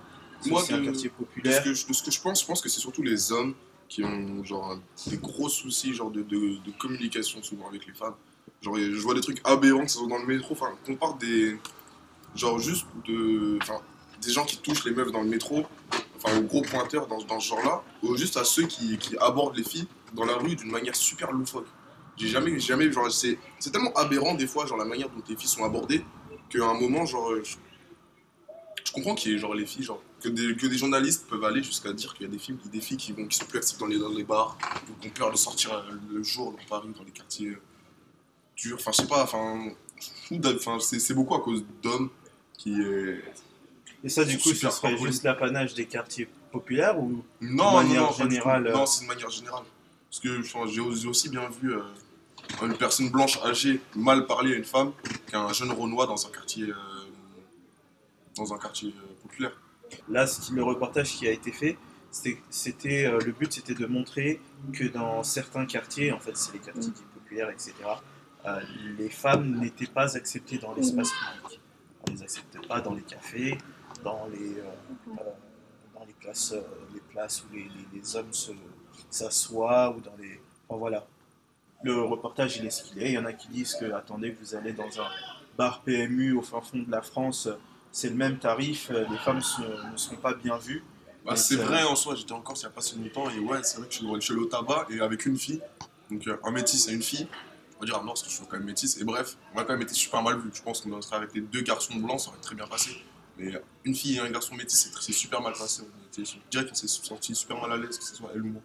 Moi, 0.46 0.62
aussi 0.62 0.74
un 0.74 0.80
de- 0.80 0.86
quartier 0.86 1.10
De 1.10 1.14
populaire. 1.16 1.64
ce, 1.64 1.64
que 1.64 1.70
de 1.90 1.94
ce 1.94 2.04
que 2.04 2.12
je 2.12 2.22
pense, 2.22 2.42
je 2.42 2.46
pense 2.46 2.62
que 2.62 2.70
c'est 2.70 2.80
surtout 2.80 3.02
les 3.02 3.32
hommes 3.32 3.54
qui 3.90 4.04
ont 4.04 4.44
genre 4.44 4.78
des 5.08 5.18
gros 5.18 5.48
soucis 5.50 5.94
genre 5.94 6.12
de, 6.12 6.22
de, 6.22 6.38
de 6.38 6.72
communication 6.78 7.42
souvent 7.42 7.68
avec 7.70 7.88
les 7.88 7.94
femmes. 7.94 8.16
Genre 8.62 8.76
je 8.78 9.00
vois 9.02 9.14
des 9.16 9.22
trucs 9.22 9.40
aberrants 9.46 9.86
que 9.86 9.92
ce 9.92 9.98
soit 10.00 10.08
dans 10.08 10.18
le 10.20 10.26
métro, 10.26 10.54
enfin 10.54 10.72
qu'on 10.86 10.96
parle 10.96 11.18
des 11.20 11.58
genre 12.36 12.60
juste 12.60 12.86
de 13.08 13.58
enfin 13.62 13.80
des 14.22 14.32
gens 14.32 14.44
qui 14.46 14.58
touchent 14.58 14.84
les 14.86 14.92
meufs 14.92 15.12
dans 15.12 15.22
le 15.22 15.30
métro, 15.30 15.64
enfin 16.18 16.38
aux 16.38 16.44
gros 16.44 16.62
pointeurs 16.62 17.08
dans, 17.08 17.22
dans 17.22 17.40
ce 17.40 17.50
genre-là, 17.50 17.84
ou 18.04 18.16
juste 18.18 18.38
à 18.38 18.44
ceux 18.44 18.68
qui, 18.68 18.98
qui 18.98 19.18
abordent 19.18 19.56
les 19.56 19.64
filles 19.64 19.88
dans 20.14 20.26
la 20.26 20.36
rue 20.36 20.56
d'une 20.56 20.72
manière 20.72 20.96
super 20.96 21.32
loufoque. 21.32 21.68
J'ai 22.18 22.28
jamais 22.28 22.60
jamais 22.60 22.92
genre 22.92 23.12
c'est 23.12 23.38
tellement 23.72 23.94
aberrant 23.94 24.34
des 24.34 24.48
fois 24.48 24.66
genre 24.66 24.78
la 24.78 24.86
manière 24.86 25.10
dont 25.10 25.22
les 25.30 25.36
filles 25.36 25.50
sont 25.50 25.64
abordées 25.64 26.04
qu'à 26.50 26.66
un 26.66 26.74
moment 26.74 27.06
genre 27.06 27.32
je, 27.44 27.56
comprends 28.92 29.14
qu'il 29.14 29.32
y 29.32 29.36
ait 29.36 29.38
genre 29.38 29.54
les 29.54 29.68
filles 29.68 29.84
genre 29.84 30.02
que 30.22 30.30
des, 30.30 30.56
que 30.56 30.66
des 30.66 30.78
journalistes 30.78 31.28
peuvent 31.28 31.44
aller 31.44 31.62
jusqu'à 31.62 31.94
dire 31.94 32.14
qu'il 32.16 32.26
y 32.26 32.30
a 32.30 32.32
des 32.32 32.40
filles, 32.40 32.58
des 32.72 32.82
filles 32.82 32.98
qui, 32.98 33.12
vont, 33.12 33.28
qui 33.28 33.38
sont 33.38 33.46
plus 33.46 33.60
actives 33.60 33.78
dans 33.78 33.86
les, 33.86 34.00
dans 34.00 34.10
les 34.10 34.24
bars, 34.24 34.58
qui 35.00 35.08
ont 35.08 35.12
peur 35.12 35.32
de 35.32 35.38
sortir 35.38 35.74
euh, 35.74 35.92
le 36.12 36.24
jour 36.24 36.52
dans 36.52 36.66
Paris, 36.68 36.90
dans 36.98 37.04
les 37.04 37.12
quartiers 37.12 37.50
euh, 37.50 37.62
durs. 38.56 38.78
Enfin, 38.80 38.92
je 38.92 39.02
sais 39.04 39.08
pas, 39.08 39.22
enfin, 39.22 39.70
c'est 40.80 41.00
c'est 41.00 41.14
beaucoup 41.14 41.36
à 41.36 41.42
cause 41.42 41.64
d'hommes 41.84 42.10
qui. 42.58 42.74
Et 44.04 44.10
ça, 44.10 44.24
du 44.24 44.38
coup, 44.38 44.50
ce 44.54 44.70
serait 44.70 44.98
juste 44.98 45.24
l'apanage 45.24 45.74
des 45.74 45.86
quartiers 45.86 46.28
populaires 46.52 47.00
ou 47.00 47.24
Non, 47.42 47.74
manière 47.74 48.04
non, 48.04 48.12
générale, 48.14 48.68
euh, 48.68 48.74
Non, 48.74 48.86
c'est 48.86 49.04
de 49.04 49.08
manière 49.08 49.30
générale. 49.30 49.64
Parce 50.10 50.20
que 50.20 50.42
j'ai 50.72 50.82
aussi- 51.08 51.30
bien 51.30 51.50
vu 51.62 51.74
euh, 51.74 51.82
une 52.66 52.78
personne 52.78 53.10
blanche 53.10 53.38
âgée 53.44 53.82
mal 53.96 54.26
parler 54.26 54.54
à 54.54 54.58
une 54.58 54.64
femme 54.64 54.94
qu'un 55.30 55.52
jeune 55.52 55.72
Renoir 55.72 56.08
dans 56.08 56.26
un 56.26 56.30
quartier, 56.30 56.66
euh, 56.70 56.74
dans 58.36 58.54
un 58.54 58.58
quartier 58.58 58.94
euh, 58.98 59.14
populaire. 59.24 59.52
Là, 60.10 60.28
ce 60.28 60.42
qui- 60.42 60.54
le 60.54 60.64
reportage 60.64 61.10
qui 61.12 61.28
a 61.28 61.32
été 61.32 61.52
fait, 61.52 61.78
c'était, 62.50 63.12
le 63.12 63.32
but 63.32 63.52
c'était 63.52 63.74
de 63.74 63.86
montrer 63.86 64.40
que 64.74 64.86
dans 64.86 65.24
certains 65.24 65.66
quartiers, 65.66 66.12
en 66.12 66.20
fait 66.20 66.36
c'est 66.38 66.54
les 66.54 66.60
quartiers 66.60 66.92
dits 66.92 67.04
populaires, 67.14 67.50
etc., 67.50 67.74
les 68.98 69.10
femmes 69.10 69.60
n'étaient 69.60 69.88
pas 69.88 70.16
acceptées 70.16 70.58
dans 70.58 70.74
l'espace 70.74 71.10
public. 71.12 71.60
On 72.08 72.12
ne 72.12 72.18
les 72.18 72.24
acceptait 72.24 72.66
pas 72.66 72.80
dans 72.80 72.94
les 72.94 73.02
cafés, 73.02 73.58
dans 74.04 74.28
les, 74.32 74.60
euh, 74.60 74.64
dans 75.94 76.06
les, 76.06 76.14
places, 76.14 76.54
euh, 76.54 76.62
les 76.94 77.00
places 77.00 77.44
où 77.44 77.54
les, 77.54 77.64
les- 77.64 78.00
les 78.00 78.16
hommes 78.16 78.32
s'assoient, 79.10 79.92
ou 79.96 80.02
dans 80.02 80.16
les... 80.18 80.40
Enfin, 80.68 80.80
voilà. 80.80 81.06
Le 81.84 82.02
reportage, 82.02 82.58
il 82.58 82.66
est 82.66 82.70
ce 82.72 82.84
qu'il 82.84 83.02
est. 83.04 83.10
Il 83.10 83.14
y 83.14 83.18
en 83.18 83.26
a 83.26 83.34
qui 83.34 83.48
disent 83.50 83.76
que, 83.76 83.92
attendez, 83.94 84.32
vous 84.32 84.56
allez 84.56 84.74
dans 84.74 85.00
un 85.00 85.08
bar 85.58 85.82
PMU 85.82 86.34
au 86.34 86.42
fin 86.42 86.62
fond 86.62 86.80
de 86.80 86.92
la 86.92 87.02
France, 87.02 87.48
c'est 87.92 88.10
le 88.10 88.16
même 88.16 88.38
tarif, 88.40 88.90
euh, 88.92 89.06
les 89.10 89.18
femmes 89.18 89.42
sont- 89.42 89.64
ne 89.92 89.98
sont 89.98 90.16
pas 90.16 90.34
bien 90.34 90.58
vues. 90.58 90.84
Bah, 91.26 91.36
c'est 91.36 91.56
vrai 91.56 91.84
en 91.84 91.96
soi, 91.96 92.16
j'étais 92.16 92.32
en 92.32 92.42
Corse 92.42 92.62
il 92.62 92.66
n'y 92.66 92.72
a 92.72 92.76
pas 92.76 92.82
si 92.82 92.98
longtemps 92.98 93.30
et 93.30 93.40
ouais, 93.40 93.62
c'est 93.64 93.78
vrai 93.80 93.88
que 93.88 93.94
je 93.94 94.00
suis, 94.22 94.34
allé 94.34 94.42
au 94.42 94.46
tabac 94.46 94.88
et 94.90 95.02
avec 95.02 95.26
une 95.26 95.38
fille, 95.38 95.62
donc 96.10 96.24
un 96.44 96.52
métis 96.52 96.88
et 96.88 96.94
une 96.94 97.02
fille. 97.02 97.28
On 97.76 97.82
va 97.82 97.86
dire 97.86 97.96
ah 98.00 98.02
non, 98.02 98.08
parce 98.08 98.24
que 98.24 98.30
je 98.30 98.36
suis 98.36 98.46
quand 98.46 98.58
même 98.58 98.66
métis. 98.66 98.98
Et 98.98 99.04
bref, 99.04 99.38
on 99.54 99.60
a 99.60 99.64
quand 99.64 99.74
même 99.74 99.82
été 99.82 99.94
super 99.94 100.24
mal 100.24 100.40
vu. 100.40 100.50
Je 100.54 100.62
pense 100.64 100.82
qu'on 100.82 101.02
serait 101.02 101.18
avec 101.18 101.34
les 101.36 101.42
deux 101.42 101.62
garçons 101.62 101.96
blancs, 101.96 102.22
ça 102.22 102.30
aurait 102.30 102.40
très 102.40 102.56
bien 102.56 102.66
passé. 102.66 102.92
Mais 103.38 103.52
une 103.86 103.94
fille 103.96 104.18
et 104.18 104.20
un 104.20 104.30
garçon 104.30 104.56
métis, 104.56 104.90
c'est- 105.00 105.12
super 105.14 105.42
mal 105.42 105.54
passé. 105.54 105.84
On 105.84 106.08
était, 106.08 106.26
je 106.30 106.38
dirais 106.50 106.66
qu'on 106.68 106.74
s'est 106.76 106.88
senti 106.88 107.36
super 107.36 107.60
mal 107.62 107.72
à 107.72 107.78
l'aise, 107.78 107.98
que 107.98 108.04
ce 108.04 108.16
soit 108.16 108.32
elle 108.34 108.42
ou 108.42 108.48
moi. 108.48 108.62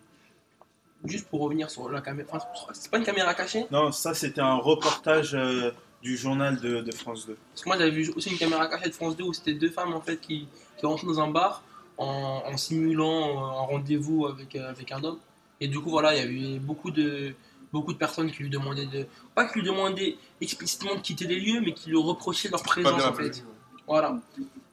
Juste 1.05 1.27
pour 1.29 1.41
revenir 1.41 1.69
sur 1.69 1.89
la 1.89 2.01
caméra. 2.01 2.29
Enfin, 2.33 2.71
c'est 2.73 2.91
pas 2.91 2.99
une 2.99 3.05
caméra 3.05 3.35
cachée? 3.35 3.67
Non, 3.73 3.91
ça 3.91 4.15
c'était 4.15 4.41
un 4.41 4.55
reportage 4.55 5.35
euh, 5.35 5.73
du 6.01 6.17
journal 6.17 6.61
de, 6.61 6.81
de 6.81 6.93
France 6.93 7.27
2. 7.27 7.37
Parce 7.53 7.63
que 7.65 7.69
moi 7.69 7.77
j'avais 7.77 7.91
vu 7.91 8.13
aussi 8.15 8.31
une 8.31 8.39
caméra 8.39 8.69
cachée 8.69 8.89
de 8.89 8.95
France 8.95 9.17
2 9.17 9.25
où 9.25 9.33
c'était 9.33 9.55
deux 9.55 9.71
femmes 9.71 9.95
en 9.95 10.01
fait 10.01 10.19
qui, 10.21 10.47
qui 10.79 10.87
rentraient 10.87 11.09
dans 11.09 11.21
un 11.21 11.29
bar 11.29 11.65
en, 11.99 12.43
en 12.47 12.57
simulant 12.57 13.31
euh, 13.31 13.59
un 13.59 13.63
rendez-vous 13.67 14.27
avec, 14.27 14.55
euh, 14.55 14.71
avec 14.71 14.93
un 14.93 15.03
homme. 15.03 15.19
Et 15.61 15.67
du 15.67 15.81
coup 15.81 15.91
voilà, 15.91 16.15
il 16.15 16.19
y 16.19 16.23
avait 16.53 16.59
beaucoup 16.61 16.93
de, 16.93 17.35
beaucoup 17.73 17.93
de 17.93 17.99
personnes 17.99 18.31
qui 18.31 18.45
lui 18.45 18.51
demandaient 18.51 18.87
de. 18.87 19.07
Pas 19.35 19.49
qui 19.49 19.59
lui 19.59 19.67
demandaient 19.67 20.17
explicitement 20.41 20.95
de 20.95 21.01
quitter 21.01 21.27
les 21.27 21.41
lieux, 21.41 21.61
mais 21.61 21.75
qui 21.75 21.91
lui 21.91 21.99
reprochaient 21.99 22.49
leur 22.49 22.63
présence 22.63 23.03
en 23.03 23.13
fait. 23.15 23.45
Voilà. 23.89 24.21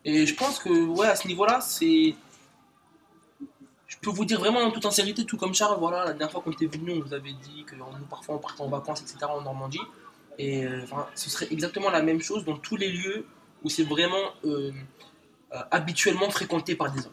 Et 0.06 0.26
je 0.26 0.36
pense 0.36 0.60
que, 0.60 0.70
ouais, 0.70 1.08
à 1.08 1.16
ce 1.16 1.28
niveau-là, 1.28 1.62
c'est. 1.62 2.16
Je 3.88 3.98
peux 4.02 4.12
vous 4.12 4.24
dire 4.26 4.40
vraiment 4.40 4.60
en 4.60 4.72
toute 4.72 4.84
sincérité, 4.84 5.26
tout 5.26 5.36
comme 5.38 5.54
Charles, 5.54 5.78
voilà, 5.80 6.06
la 6.06 6.12
dernière 6.12 6.32
fois 6.32 6.42
qu'on 6.42 6.52
était 6.52 6.68
venu, 6.68 6.92
on 6.94 7.02
vous 7.02 7.14
avait 7.14 7.34
dit 7.34 7.64
que 7.66 7.76
nous, 7.76 7.84
parfois, 8.10 8.36
on 8.36 8.38
partait 8.38 8.62
en 8.62 8.70
vacances, 8.70 9.02
etc., 9.02 9.18
en 9.30 9.42
Normandie. 9.42 9.82
Et 10.38 10.64
euh, 10.64 10.86
ce 11.16 11.30
serait 11.30 11.48
exactement 11.52 11.90
la 11.90 12.02
même 12.02 12.22
chose 12.22 12.46
dans 12.46 12.56
tous 12.58 12.78
les 12.78 12.90
lieux 12.92 13.26
où 13.64 13.70
c'est 13.70 13.84
vraiment 13.84 14.16
euh, 14.46 14.72
euh, 15.54 15.58
habituellement 15.72 16.30
fréquenté 16.30 16.76
par 16.76 16.92
des 16.94 17.00
hommes. 17.06 17.12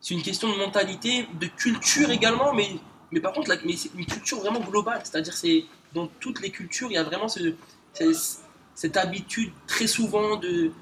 C'est 0.00 0.12
une 0.14 0.22
question 0.22 0.52
de 0.52 0.58
mentalité, 0.58 1.26
de 1.40 1.46
culture 1.46 2.10
également, 2.10 2.52
mais, 2.52 2.76
mais 3.10 3.20
par 3.20 3.32
contre, 3.32 3.48
c'est 3.48 3.94
une 3.94 4.04
culture 4.04 4.40
vraiment 4.40 4.60
globale. 4.60 5.00
C'est-à-dire, 5.04 5.32
c'est 5.34 5.64
dans 5.94 6.08
toutes 6.20 6.40
les 6.42 6.50
cultures, 6.50 6.90
il 6.90 6.94
y 6.94 6.98
a 6.98 7.04
vraiment 7.04 7.28
ce- 7.28 7.54
cette 8.74 8.96
habitude 8.98 9.52
très 9.66 9.86
souvent 9.86 10.36
de, 10.36 10.72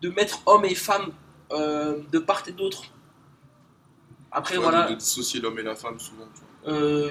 de 0.00 0.08
mettre 0.10 0.40
hommes 0.46 0.64
et 0.64 0.74
femmes 0.74 1.12
euh, 1.52 2.00
de 2.12 2.18
part 2.18 2.42
et 2.48 2.52
d'autre. 2.52 2.84
Après, 4.32 4.56
Ouais, 4.56 4.62
voilà, 4.62 4.86
de, 4.86 4.92
de 4.94 4.98
dissocier 4.98 5.40
l'homme 5.40 5.58
et 5.58 5.62
la 5.62 5.74
femme 5.74 5.98
souvent. 5.98 6.26
euh, 6.66 7.10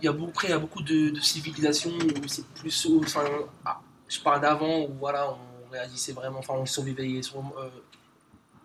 il 0.00 0.04
y 0.04 0.08
a 0.08 0.12
beaucoup, 0.12 0.30
après, 0.30 0.48
il 0.48 0.50
y 0.50 0.54
a 0.54 0.58
beaucoup 0.58 0.82
de, 0.82 1.10
de 1.10 1.20
civilisations 1.20 1.90
où 1.92 2.28
c'est 2.28 2.46
plus. 2.54 2.86
Enfin, 3.04 3.24
ah, 3.64 3.80
je 4.08 4.20
parle 4.20 4.40
d'avant 4.42 4.82
où 4.82 4.92
voilà, 4.98 5.32
on 5.32 5.70
réagissait 5.72 6.12
vraiment, 6.12 6.38
enfin, 6.38 6.54
on 6.54 6.66
survivait 6.66 7.20
sur- 7.22 7.38
euh, 7.58 7.68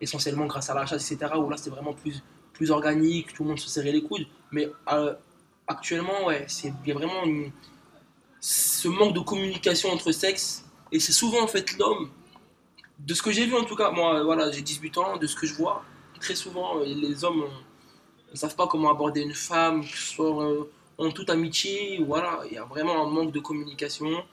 essentiellement 0.00 0.46
grâce 0.46 0.70
à 0.70 0.74
la 0.74 0.86
chasse, 0.86 1.10
etc. 1.10 1.32
Où 1.36 1.48
là, 1.50 1.56
c'était 1.56 1.70
vraiment 1.70 1.94
plus, 1.94 2.22
plus 2.52 2.70
organique, 2.70 3.32
tout 3.32 3.42
le 3.42 3.48
monde 3.50 3.58
se 3.58 3.68
serrait 3.68 3.90
les 3.92 4.02
coudes. 4.02 4.26
Mais 4.52 4.70
euh, 4.92 5.14
actuellement, 5.66 6.26
ouais, 6.26 6.46
il 6.62 6.72
y 6.88 6.92
a 6.92 6.94
vraiment 6.94 7.24
une- 7.24 7.50
ce 8.40 8.88
manque 8.88 9.14
de 9.14 9.20
communication 9.20 9.90
entre 9.90 10.12
sexes. 10.12 10.64
Et 10.92 11.00
c'est 11.00 11.12
souvent 11.12 11.42
en 11.42 11.48
fait 11.48 11.76
l'homme, 11.78 12.10
de 12.98 13.14
ce 13.14 13.22
que 13.22 13.30
j'ai 13.30 13.46
vu 13.46 13.54
en 13.54 13.64
tout 13.64 13.76
cas, 13.76 13.90
moi, 13.90 14.22
voilà, 14.22 14.50
j'ai 14.50 14.62
18 14.62 14.98
ans, 14.98 15.16
de 15.16 15.26
ce 15.26 15.36
que 15.36 15.46
je 15.46 15.54
vois, 15.54 15.84
très 16.20 16.34
souvent, 16.34 16.78
euh, 16.78 16.84
les 16.84 17.24
hommes. 17.24 17.44
ne 18.32 18.36
savent 18.36 18.56
pas 18.56 18.66
comment 18.66 18.90
aborder 18.90 19.20
une 19.22 19.34
femme, 19.34 19.82
euh, 20.20 20.64
en 20.98 21.10
toute 21.10 21.30
amitié, 21.30 22.02
voilà, 22.04 22.40
il 22.46 22.54
y 22.54 22.58
a 22.58 22.64
vraiment 22.64 23.06
un 23.06 23.10
manque 23.10 23.32
de 23.32 23.40
communication. 23.40 24.24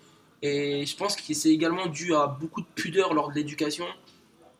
Et 0.41 0.85
je 0.85 0.95
pense 0.95 1.15
que 1.15 1.33
c'est 1.33 1.49
également 1.49 1.87
dû 1.87 2.15
à 2.15 2.27
beaucoup 2.27 2.61
de 2.61 2.67
pudeur 2.73 3.13
lors 3.13 3.29
de 3.29 3.35
l'éducation. 3.35 3.85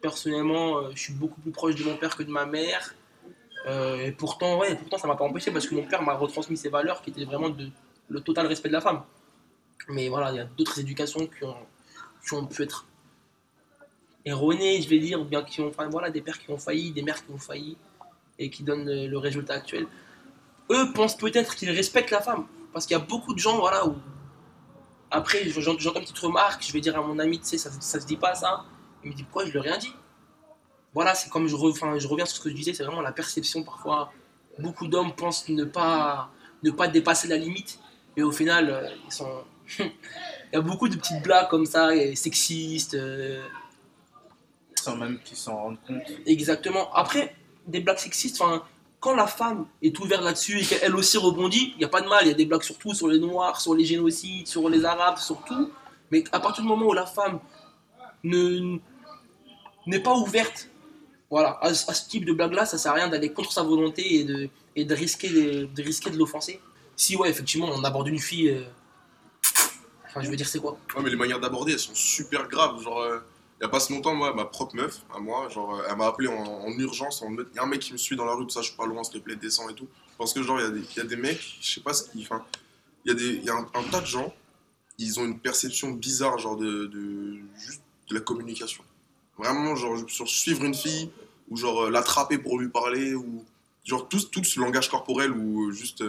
Personnellement, 0.01 0.77
euh, 0.77 0.91
je 0.93 1.00
suis 1.00 1.13
beaucoup 1.13 1.39
plus 1.41 1.51
proche 1.51 1.75
de 1.75 1.84
mon 1.84 1.96
père 1.96 2.15
que 2.15 2.24
de 2.24 2.31
ma 2.31 2.46
mère. 2.46 2.96
Et 4.03 4.12
pourtant, 4.12 4.58
ouais, 4.58 4.75
pourtant, 4.75 4.98
ça 4.98 5.08
m'a 5.08 5.15
pas 5.15 5.24
empêché 5.24 5.51
parce 5.51 5.67
que 5.67 5.75
mon 5.75 5.84
père 5.84 6.01
m'a 6.01 6.15
retransmis 6.15 6.58
ses 6.58 6.70
valeurs 6.70 7.03
qui 7.03 7.12
étaient 7.12 7.25
vraiment 7.25 7.50
de, 7.50 7.70
le 8.10 8.20
total 8.22 8.48
respect 8.48 8.70
de 8.70 8.74
la 8.74 8.81
femme. 8.81 9.03
Mais 9.88 10.10
voilà, 10.10 10.31
il 10.31 10.38
y 10.38 10.39
a 10.39 10.46
d'autres 10.46 10.79
éducations 10.79 11.27
qui 11.27 12.34
ont 12.34 12.48
pu 12.48 12.63
être 12.63 12.88
erronées, 14.25 14.82
je 14.82 14.90
vais 14.90 15.00
dire, 15.00 15.24
bien 15.25 15.44
qui 15.44 15.62
ont, 15.62 15.68
enfin, 15.68 15.88
voilà, 15.90 16.10
des 16.10 16.22
pères 16.22 16.40
qui 16.40 16.51
ont 16.51 16.58
failli, 16.58 16.92
des 16.92 17.01
mères 17.01 17.25
qui 17.25 17.32
ont 17.32 17.38
failli 17.38 17.78
et 18.40 18.50
qui 18.50 18.63
donnent 18.63 18.90
le, 18.90 19.18
résultat 19.18 19.54
actuel. 19.54 19.88
Eux 20.70 20.92
pensent 20.94 21.18
peut-être 21.18 21.56
qu'ils 21.56 21.72
respectent 21.72 22.12
la 22.12 22.22
femme. 22.22 22.46
Parce 22.74 22.86
qu'il 22.86 22.96
y 22.96 23.00
a 23.00 23.04
beaucoup 23.04 23.34
de 23.34 23.40
gens, 23.40 23.58
voilà, 23.60 23.86
où. 23.86 23.96
Après, 25.10 25.44
j'entends 25.50 26.00
une 26.00 26.06
petite 26.06 26.20
remarque, 26.20 26.63
je 26.66 26.72
vais 26.72 26.80
dire 26.80 26.98
à 26.98 27.01
mon 27.01 27.20
ami, 27.20 27.40
tu 27.40 27.46
sais, 27.46 27.58
ça, 27.58 27.70
ça 27.70 28.00
se 28.00 28.06
dit 28.06 28.16
pas 28.16 28.34
ça. 28.34 28.63
Il 29.04 29.12
me 29.12 29.16
dit, 29.16 29.24
pourquoi 29.24 29.46
je 29.46 29.51
lui 29.51 29.58
ai 29.58 29.62
rien 29.62 29.78
dit? 29.78 29.94
Voilà, 30.94 31.16
c'est 31.16 31.30
comme 31.30 31.48
je, 31.48 31.56
re- 31.56 32.00
je 32.00 32.08
reviens 32.08 32.25
sur 32.25 32.38
ce 32.38 32.42
que 32.42 32.50
je 32.50 32.56
disais, 32.56 32.74
c'est 32.74 32.84
vraiment 32.84 33.01
la 33.01 33.12
perception 33.12 33.63
parfois. 33.63 34.12
Beaucoup 34.60 34.88
d'hommes 34.88 35.13
pensent 35.13 35.50
ne 35.50 35.63
pas, 35.66 36.32
ne 36.63 36.72
pas 36.72 36.88
dépasser 36.88 37.28
la 37.28 37.38
limite, 37.38 37.80
et 38.16 38.24
au 38.24 38.32
final, 38.32 38.70
euh, 38.70 38.90
ils 39.06 39.12
sont. 39.12 39.44
Il 39.80 40.56
y 40.56 40.58
a 40.58 40.62
beaucoup 40.62 40.90
de 40.90 40.98
petites 40.98 41.24
blagues 41.24 41.48
comme 41.50 41.66
ça, 41.66 41.92
sexistes, 42.13 42.96
euh, 42.96 43.42
Sans 44.84 44.96
même 44.96 45.20
qu'ils 45.24 45.38
s'en 45.38 45.56
rendent 45.56 45.82
compte. 45.86 46.04
Exactement. 46.26 46.92
Après, 46.94 47.36
des 47.68 47.80
blagues 47.80 48.00
sexistes, 48.00 48.42
enfin, 48.42 48.64
quand 49.00 49.16
la 49.16 49.28
femme 49.28 49.66
est 49.82 49.98
ouverte 50.00 50.24
là-dessus 50.24 50.60
et 50.60 50.66
qu'elle 50.66 50.96
aussi 50.96 51.18
rebondit, 51.18 51.72
il 51.76 51.78
n'y 51.80 51.86
a 51.86 51.90
pas 51.90 52.02
de 52.02 52.08
mal. 52.08 52.24
Il 52.24 52.28
y 52.28 52.32
a 52.32 52.36
des 52.36 52.46
blagues 52.46 52.64
sur 52.64 52.78
tout, 52.78 52.94
sur 52.94 53.08
les 53.08 53.20
noirs, 53.20 53.60
sur 53.62 53.74
les 53.74 53.86
génocides, 53.86 54.48
sur 54.48 54.70
les 54.70 54.86
arabes, 54.86 55.18
sur 55.18 55.44
tout. 55.44 55.72
Mais 56.12 56.24
à 56.32 56.40
partir 56.40 56.64
du 56.64 56.70
moment 56.70 56.88
où 56.88 56.94
la 56.94 57.06
femme 57.06 57.40
ne 58.24 58.78
n'est 59.88 60.00
pas 60.00 60.14
ouverte, 60.14 60.70
voilà, 61.30 61.52
à, 61.62 61.68
à 61.70 61.74
ce 61.74 62.10
type 62.10 62.26
de 62.26 62.34
blague-là, 62.34 62.66
ça 62.66 62.78
sert 62.78 62.92
à 62.92 62.96
rien 62.96 63.08
d'aller 63.08 63.32
contre 63.32 63.52
sa 63.52 63.64
volonté 63.64 64.16
et 64.20 64.24
de, 64.24 64.50
et 64.76 64.86
de 64.86 64.94
risquer 64.94 65.30
de, 65.30 65.66
de 65.66 65.82
risquer 65.82 66.10
de 66.10 66.18
l'offenser. 66.18 66.60
Si 66.96 67.16
ouais, 67.16 67.30
effectivement, 67.30 67.70
on 67.74 67.84
aborde 67.84 68.08
une 68.10 68.20
fille, 68.20 68.50
euh, 68.50 68.64
enfin, 70.06 70.22
je 70.22 70.30
veux 70.30 70.36
dire, 70.36 70.48
c'est 70.48 70.60
quoi? 70.60 70.78
Ouais, 70.96 71.02
mais 71.02 71.10
les 71.10 71.16
manières 71.16 71.40
d'aborder, 71.40 71.72
elles 71.72 71.80
sont 71.80 71.96
super 71.96 72.48
graves. 72.48 72.84
Genre, 72.84 73.00
euh, 73.00 73.20
il 73.62 73.65
y 73.65 73.68
a 73.68 73.70
pas 73.70 73.80
si 73.80 73.94
longtemps, 73.94 74.15
moi, 74.15 74.34
ma 74.34 74.46
propre 74.46 74.75
meuf, 74.75 75.03
à 75.13 75.20
moi, 75.20 75.48
genre, 75.50 75.75
euh, 75.75 75.84
elle 75.88 75.96
m'a 75.96 76.08
appelé 76.08 76.27
en, 76.27 76.34
en 76.34 76.72
urgence, 76.80 77.22
en 77.22 77.32
il 77.32 77.46
y 77.56 77.60
a 77.60 77.63
un 77.63 77.68
mec 77.68 77.80
qui 77.80 77.94
me 77.94 77.98
suit 77.98 78.15
dans 78.15 78.25
la 78.25 78.34
rue, 78.34 78.46
tout 78.48 78.50
ça, 78.50 78.62
je 78.62 78.70
suis 78.70 78.75
pas 78.75 78.88
loin, 78.88 79.03
s'il 79.03 79.13
te 79.13 79.20
plaît, 79.20 79.36
descends 79.36 79.70
et 79.70 79.75
tout. 79.75 79.88
Parce 80.18 80.34
que, 80.34 80.41
genre, 80.41 80.60
il 80.60 80.84
y, 80.84 80.98
y 80.98 81.00
a 81.00 81.03
des 81.03 81.15
mecs, 81.15 81.58
je 81.62 81.75
sais 81.75 81.82
pas 81.82 81.94
ce 81.94 82.10
qu'ils. 82.10 82.27
Il 83.06 83.10
y 83.10 83.12
a, 83.12 83.13
des, 83.13 83.36
y 83.36 83.50
a 83.51 83.53
un, 83.56 83.84
tas 83.91 84.01
de 84.01 84.06
gens, 84.08 84.34
ils 84.98 85.20
ont 85.20 85.25
une 85.25 85.38
perception 85.38 85.91
bizarre, 85.91 86.39
genre, 86.39 86.58
de, 86.58 86.86
de 86.88 87.39
de 88.10 88.15
la 88.15 88.22
communication. 88.22 88.84
Vraiment, 89.38 89.75
genre, 89.75 90.10
sur 90.10 90.27
suivre 90.27 90.63
une 90.63 90.74
fille, 90.74 91.12
ou 91.50 91.56
genre, 91.56 91.84
euh, 91.84 91.91
l'attraper 91.91 92.39
pour 92.39 92.60
lui 92.60 92.70
parler, 92.70 93.13
ou. 93.13 93.46
Genre, 93.86 94.10
tout, 94.10 94.22
tout 94.22 94.44
ce 94.44 94.60
langage 94.60 94.89
corporel, 94.89 95.32
ou 95.32 95.70
euh, 95.70 95.72
juste. 95.72 96.03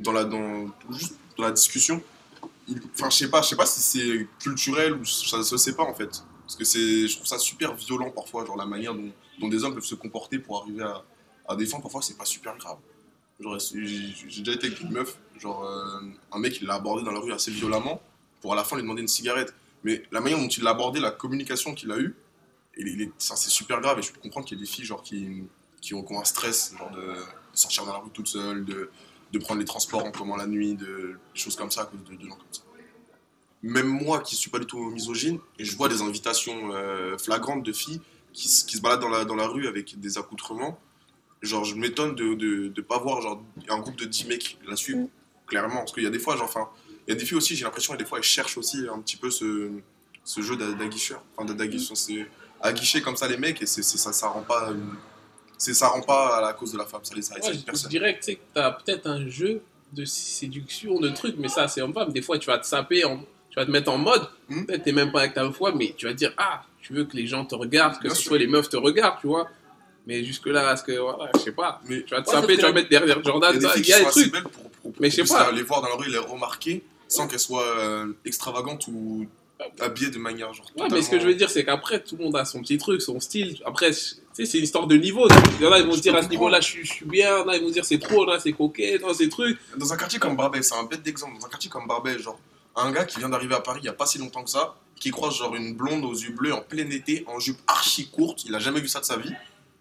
dans 0.00 0.12
la, 0.12 0.24
dans, 0.24 0.66
juste 0.90 1.14
dans 1.38 1.44
la 1.44 1.50
discussion. 1.50 2.02
Enfin, 2.94 3.08
je 3.08 3.16
sais 3.16 3.30
pas, 3.30 3.40
je 3.40 3.48
sais 3.48 3.56
pas 3.56 3.66
si 3.66 3.80
c'est 3.80 4.28
culturel 4.38 4.94
ou 4.94 5.04
ça 5.04 5.42
se 5.42 5.56
sait 5.56 5.74
pas 5.74 5.82
en 5.82 5.94
fait. 5.94 6.22
Parce 6.52 6.58
que 6.58 6.64
c'est, 6.66 7.08
je 7.08 7.16
trouve 7.16 7.26
ça 7.26 7.38
super 7.38 7.74
violent 7.74 8.10
parfois, 8.10 8.44
genre 8.44 8.58
la 8.58 8.66
manière 8.66 8.94
dont, 8.94 9.48
des 9.48 9.64
hommes 9.64 9.72
peuvent 9.72 9.82
se 9.82 9.94
comporter 9.94 10.38
pour 10.38 10.60
arriver 10.60 10.82
à, 10.82 11.56
fins, 11.66 11.80
parfois 11.80 12.02
c'est 12.02 12.18
pas 12.18 12.26
super 12.26 12.58
grave. 12.58 12.76
J'ai 13.40 14.40
déjà 14.40 14.52
été 14.52 14.66
avec 14.66 14.80
une 14.82 14.90
meuf, 14.90 15.16
genre 15.38 15.64
euh, 15.64 16.00
un 16.30 16.38
mec 16.38 16.58
il 16.60 16.66
l'a 16.66 16.74
abordé 16.74 17.04
dans 17.04 17.10
la 17.10 17.20
rue 17.20 17.32
assez 17.32 17.50
violemment 17.50 18.02
pour 18.42 18.52
à 18.52 18.56
la 18.56 18.64
fin 18.64 18.76
lui 18.76 18.82
demander 18.82 19.00
une 19.00 19.08
cigarette. 19.08 19.54
Mais 19.82 20.02
la 20.12 20.20
manière 20.20 20.38
dont 20.38 20.46
il 20.46 20.62
l'a 20.62 20.72
abordé, 20.72 21.00
la 21.00 21.10
communication 21.10 21.74
qu'il 21.74 21.90
a 21.90 21.98
eue, 21.98 22.14
ça, 23.16 23.34
c'est 23.34 23.48
super 23.48 23.80
grave 23.80 23.98
et 24.00 24.02
je 24.02 24.12
peux 24.12 24.20
comprendre 24.20 24.46
qu'il 24.46 24.58
y 24.58 24.60
a 24.60 24.62
des 24.62 24.70
filles 24.70 24.84
genre 24.84 25.02
qui, 25.02 25.44
qui, 25.80 25.94
ont, 25.94 26.04
un 26.20 26.24
stress, 26.24 26.74
genre 26.76 26.90
de 26.90 27.14
sortir 27.54 27.86
dans 27.86 27.94
la 27.94 27.98
rue 28.00 28.10
toute 28.10 28.28
seule, 28.28 28.66
de, 28.66 28.90
de 29.32 29.38
prendre 29.38 29.58
les 29.58 29.66
transports 29.66 30.04
en 30.04 30.10
commun 30.10 30.36
la 30.36 30.46
nuit, 30.46 30.74
de, 30.74 31.18
choses 31.32 31.56
comme 31.56 31.70
ça 31.70 31.82
à 31.82 31.84
cause 31.86 32.04
de, 32.04 32.14
de 32.14 32.28
gens 32.28 32.36
comme 32.36 32.52
ça 32.52 32.60
même 33.62 33.86
moi 33.86 34.20
qui 34.20 34.34
suis 34.36 34.50
pas 34.50 34.58
du 34.58 34.66
tout 34.66 34.78
misogyne, 34.90 35.38
et 35.58 35.64
je 35.64 35.76
vois 35.76 35.88
des 35.88 36.02
invitations 36.02 36.70
euh, 36.72 37.16
flagrantes 37.18 37.62
de 37.62 37.72
filles 37.72 38.00
qui, 38.32 38.48
qui 38.48 38.76
se 38.76 38.80
baladent 38.80 39.00
dans 39.00 39.08
la, 39.08 39.24
dans 39.24 39.36
la 39.36 39.46
rue 39.46 39.66
avec 39.68 39.98
des 40.00 40.18
accoutrements, 40.18 40.78
genre 41.42 41.64
je 41.64 41.74
m'étonne 41.76 42.14
de, 42.14 42.34
de, 42.34 42.68
de 42.68 42.80
pas 42.82 42.98
voir 42.98 43.20
genre 43.20 43.42
un 43.68 43.78
groupe 43.78 43.96
de 43.96 44.04
10 44.04 44.26
mecs 44.26 44.58
la 44.66 44.76
suivre, 44.76 45.00
Mm. 45.00 45.08
clairement, 45.46 45.78
parce 45.80 45.92
qu'il 45.92 46.02
y 46.02 46.06
a 46.06 46.10
des 46.10 46.18
fois, 46.18 46.36
genre, 46.36 46.46
enfin, 46.46 46.68
il 47.06 47.10
y 47.10 47.12
a 47.12 47.18
des 47.18 47.24
filles 47.26 47.36
aussi, 47.36 47.54
j'ai 47.56 47.64
l'impression, 47.64 47.94
et 47.94 47.96
des 47.98 48.04
fois 48.04 48.18
elles 48.18 48.24
cherchent 48.24 48.56
aussi 48.58 48.86
un 48.92 48.98
petit 49.00 49.16
peu 49.16 49.30
ce, 49.30 49.70
ce 50.24 50.40
jeu 50.40 50.56
d'a- 50.56 50.72
d'aguicheur, 50.72 51.22
enfin 51.36 51.52
d'aguicheur, 51.52 51.96
c'est 51.96 52.26
aguicher 52.60 53.02
comme 53.02 53.16
ça 53.16 53.28
les 53.28 53.36
mecs, 53.36 53.60
et 53.60 53.66
c'est 53.66 53.82
c'est- 53.82 53.98
ça, 53.98 54.12
ça 54.12 54.28
rend 54.28 54.42
pas, 54.42 54.70
une- 54.70 54.94
c'est 55.58 55.74
ça 55.74 55.88
rend 55.88 56.00
pas 56.00 56.38
à 56.38 56.40
la 56.40 56.52
cause 56.54 56.72
de 56.72 56.78
la 56.78 56.86
femme, 56.86 57.00
ça 57.04 57.14
les 57.14 57.22
ça 57.22 57.34
Ouais, 57.34 57.40
je, 57.52 57.58
je 57.58 57.64
personne. 57.64 57.90
dirais 57.90 58.14
que 58.14 58.20
tu 58.20 58.24
sais, 58.26 58.34
que 58.36 58.40
t'as 58.54 58.70
peut-être 58.72 59.06
un 59.08 59.28
jeu 59.28 59.62
de 59.92 60.04
séduction, 60.04 60.98
de 61.00 61.10
trucs, 61.10 61.36
mais 61.36 61.48
ça, 61.48 61.68
c'est 61.68 61.82
homme-femme. 61.82 62.12
Des 62.12 62.22
fois, 62.22 62.38
tu 62.38 62.46
vas 62.46 62.58
te 62.58 62.66
saper, 62.66 63.04
en- 63.04 63.24
tu 63.52 63.56
vas 63.56 63.66
te 63.66 63.70
mettre 63.70 63.92
en 63.92 63.98
mode. 63.98 64.26
Hmm. 64.48 64.64
Peut-être 64.64 64.82
t'es 64.82 64.92
même 64.92 65.12
pas 65.12 65.20
avec 65.20 65.34
ta 65.34 65.48
foi, 65.52 65.72
mais 65.76 65.94
tu 65.96 66.06
vas 66.06 66.14
dire 66.14 66.32
Ah, 66.38 66.64
tu 66.80 66.94
veux 66.94 67.04
que 67.04 67.14
les 67.16 67.26
gens 67.26 67.44
te 67.44 67.54
regardent, 67.54 67.98
que 67.98 68.04
Bien 68.08 68.14
ce 68.14 68.16
sûr. 68.22 68.30
soit 68.30 68.38
les 68.38 68.46
meufs 68.46 68.68
te 68.70 68.76
regardent, 68.78 69.20
tu 69.20 69.26
vois. 69.26 69.46
Mais 70.06 70.24
jusque-là, 70.24 70.72
est-ce 70.72 70.82
que, 70.82 70.98
voilà, 70.98 71.30
je 71.34 71.40
sais 71.40 71.52
pas. 71.52 71.80
Mais 71.86 72.02
Tu 72.02 72.14
vas 72.14 72.22
te 72.22 72.30
Ouais, 72.30 72.34
saper, 72.40 72.56
tu 72.56 72.62
vas 72.62 72.72
mettre 72.72 72.88
derrière 72.88 73.18
Il 73.18 73.24
Jordan, 73.24 73.52
y 73.52 73.56
a 73.56 73.58
des 73.60 73.66
ça, 73.66 73.72
il 73.76 73.86
y 73.86 73.92
a 73.92 73.98
des 74.00 74.04
trucs. 74.06 74.32
pour, 74.32 74.50
pour, 74.50 74.70
pour 74.70 74.92
Mais 75.00 75.10
je 75.10 75.22
sais 75.22 75.32
pas. 75.34 75.52
les 75.52 75.62
voir 75.62 75.82
dans 75.82 75.88
la 75.90 75.94
rue 75.96 76.10
les 76.10 76.18
remarquer 76.18 76.82
sans 77.06 77.28
qu'elles 77.28 77.38
soient 77.38 77.62
euh, 77.78 78.06
extravagantes 78.24 78.86
ou 78.88 79.26
habillées 79.78 80.10
de 80.10 80.18
manière 80.18 80.52
genre. 80.54 80.66
Ouais, 80.76 80.88
mais 80.90 81.02
ce 81.02 81.10
que 81.10 81.20
je 81.20 81.26
veux 81.26 81.34
dire, 81.34 81.50
c'est 81.50 81.64
qu'après, 81.64 82.02
tout 82.02 82.16
le 82.16 82.24
monde 82.24 82.34
a 82.36 82.44
son 82.44 82.62
petit 82.62 82.78
truc, 82.78 83.00
son 83.00 83.20
style. 83.20 83.60
Après, 83.64 83.90
tu 83.92 83.96
sais, 84.32 84.44
c'est 84.46 84.58
une 84.58 84.64
histoire 84.64 84.86
de 84.88 84.96
niveau. 84.96 85.28
Il 85.60 85.64
y 85.64 85.68
en 85.68 85.72
a, 85.72 85.78
ils 85.78 85.86
vont 85.86 85.92
se 85.92 86.00
dire 86.00 86.16
à 86.16 86.22
ce 86.22 86.28
niveau-là, 86.28 86.60
je 86.60 86.66
suis, 86.66 86.84
je 86.84 86.92
suis 86.94 87.04
bien. 87.04 87.44
Là, 87.44 87.54
ils 87.54 87.62
vont 87.62 87.68
se 87.68 87.74
dire 87.74 87.84
c'est 87.84 87.98
trop, 88.00 88.24
là, 88.24 88.40
c'est 88.40 88.52
coquet, 88.52 88.98
non, 89.00 89.12
c'est 89.14 89.28
truc. 89.28 89.56
Dans 89.76 89.92
un 89.92 89.96
quartier 89.96 90.18
comme 90.18 90.34
Barbès, 90.36 90.66
c'est 90.66 90.74
un 90.74 90.82
bête 90.84 91.02
d'exemple. 91.04 91.38
Dans 91.38 91.46
un 91.46 91.48
quartier 91.50 91.70
comme 91.70 91.86
Barbès, 91.86 92.18
genre, 92.18 92.40
un 92.76 92.92
gars 92.92 93.04
qui 93.04 93.18
vient 93.18 93.28
d'arriver 93.28 93.54
à 93.54 93.60
Paris 93.60 93.80
il 93.82 93.86
y 93.86 93.90
a 93.90 93.92
pas 93.92 94.06
si 94.06 94.18
longtemps 94.18 94.44
que 94.44 94.50
ça, 94.50 94.76
qui 94.98 95.10
croise 95.10 95.34
genre 95.34 95.54
une 95.54 95.74
blonde 95.74 96.04
aux 96.04 96.14
yeux 96.14 96.32
bleus 96.32 96.54
en 96.54 96.60
plein 96.60 96.88
été, 96.90 97.24
en 97.26 97.38
jupe 97.40 97.58
archi 97.66 98.08
courte, 98.08 98.44
il 98.44 98.54
a 98.54 98.58
jamais 98.58 98.80
vu 98.80 98.88
ça 98.88 99.00
de 99.00 99.04
sa 99.04 99.16
vie. 99.16 99.32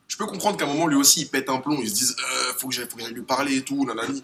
Je 0.07 0.17
peux 0.17 0.25
comprendre 0.25 0.57
qu'à 0.57 0.65
un 0.65 0.67
moment, 0.67 0.87
lui 0.87 0.97
aussi, 0.97 1.21
il 1.21 1.29
pète 1.29 1.47
un 1.49 1.59
plomb, 1.59 1.77
il 1.81 1.89
se 1.89 1.93
dise, 1.93 2.15
euh, 2.19 2.53
faut 2.57 2.67
que 2.67 2.73
j'aille 2.73 2.87
lui 3.13 3.21
parler 3.21 3.57
et 3.57 3.61
tout, 3.63 3.85
nanani. 3.85 4.23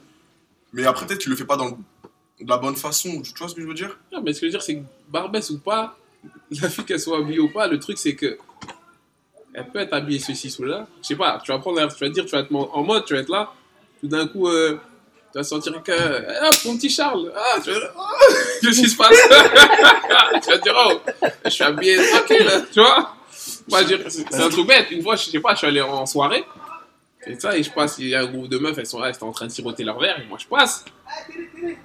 Mais 0.74 0.86
après, 0.86 1.06
peut-être 1.06 1.20
tu 1.20 1.30
le 1.30 1.36
fais 1.36 1.46
pas 1.46 1.56
dans 1.56 1.70
de 1.70 2.50
la 2.50 2.58
bonne 2.58 2.76
façon, 2.76 3.22
tu 3.22 3.34
vois 3.38 3.48
ce 3.48 3.56
que 3.56 3.62
je 3.62 3.68
veux 3.68 3.74
dire? 3.74 3.98
Non, 4.12 4.22
mais 4.22 4.34
ce 4.34 4.42
que 4.42 4.48
je 4.48 4.52
veux 4.52 4.52
dire, 4.52 4.62
c'est 4.62 4.76
que 4.76 4.84
Barbès 5.10 5.50
ou 5.50 5.60
pas, 5.60 5.98
la 6.52 6.70
fille 6.70 6.86
qu'elle 6.86 7.00
soit 7.00 7.20
habillée 7.20 7.40
ou 7.40 7.52
pas, 7.52 7.68
le 7.68 7.80
truc 7.80 7.98
c'est 7.98 8.16
que 8.16 8.38
elle 9.54 9.68
peut 9.70 9.80
être 9.80 9.94
habillée 9.94 10.20
ceci 10.20 10.56
là. 10.60 10.88
Je 11.02 11.08
sais 11.08 11.16
pas, 11.16 11.42
tu 11.44 11.52
vas 11.52 11.58
prendre, 11.58 11.82
tu 11.94 12.04
vas 12.04 12.10
dire, 12.10 12.26
tu 12.26 12.32
vas 12.32 12.42
être 12.42 12.54
en 12.54 12.84
mode, 12.84 13.06
tu 13.06 13.14
vas 13.14 13.22
être 13.22 13.30
là, 13.30 13.52
tout 14.00 14.08
d'un 14.08 14.28
coup, 14.28 14.48
euh, 14.48 14.78
tu 15.32 15.38
vas 15.38 15.44
sentir 15.44 15.82
que, 15.84 15.92
ah, 15.92 16.50
mon 16.66 16.78
petit 16.78 16.90
Charles, 16.90 17.32
ah, 17.36 17.60
tu 17.64 17.72
vas, 17.72 17.94
ah, 17.98 18.02
qu'est-ce 18.62 18.82
qui 18.82 18.90
se 18.90 18.96
passe? 18.96 19.10
Tu 20.44 20.52
vas 20.52 20.58
dire, 20.58 20.76
oh, 20.78 21.02
je 21.46 21.50
suis 21.50 21.64
habillé 21.64 21.98
tranquille, 21.98 22.66
tu 22.72 22.80
vois 22.80 23.16
Moi, 23.70 23.84
dire, 23.84 24.00
C'est 24.08 24.36
un 24.36 24.50
truc 24.50 24.68
bête. 24.68 24.92
Une 24.92 25.02
fois, 25.02 25.16
je 25.16 25.26
sais 25.26 25.40
pas, 25.40 25.54
je 25.54 25.60
suis 25.60 25.68
allé 25.68 25.82
en 25.82 26.06
soirée. 26.06 26.44
Et 27.26 27.38
ça, 27.40 27.58
et 27.58 27.64
je 27.64 27.72
passe, 27.72 27.98
il 28.00 28.08
y 28.08 28.16
a 28.16 28.22
un 28.22 28.26
groupe 28.26 28.48
de 28.48 28.58
meufs, 28.58 28.78
elles 28.78 28.86
sont 28.86 29.00
là, 29.00 29.10
elles 29.10 29.16
étaient 29.16 29.24
en 29.24 29.32
train 29.32 29.48
de 29.48 29.52
siroter 29.52 29.84
leur 29.84 30.00
verre, 30.00 30.20
et 30.22 30.26
moi 30.28 30.38
je 30.40 30.48
passe. 30.48 30.86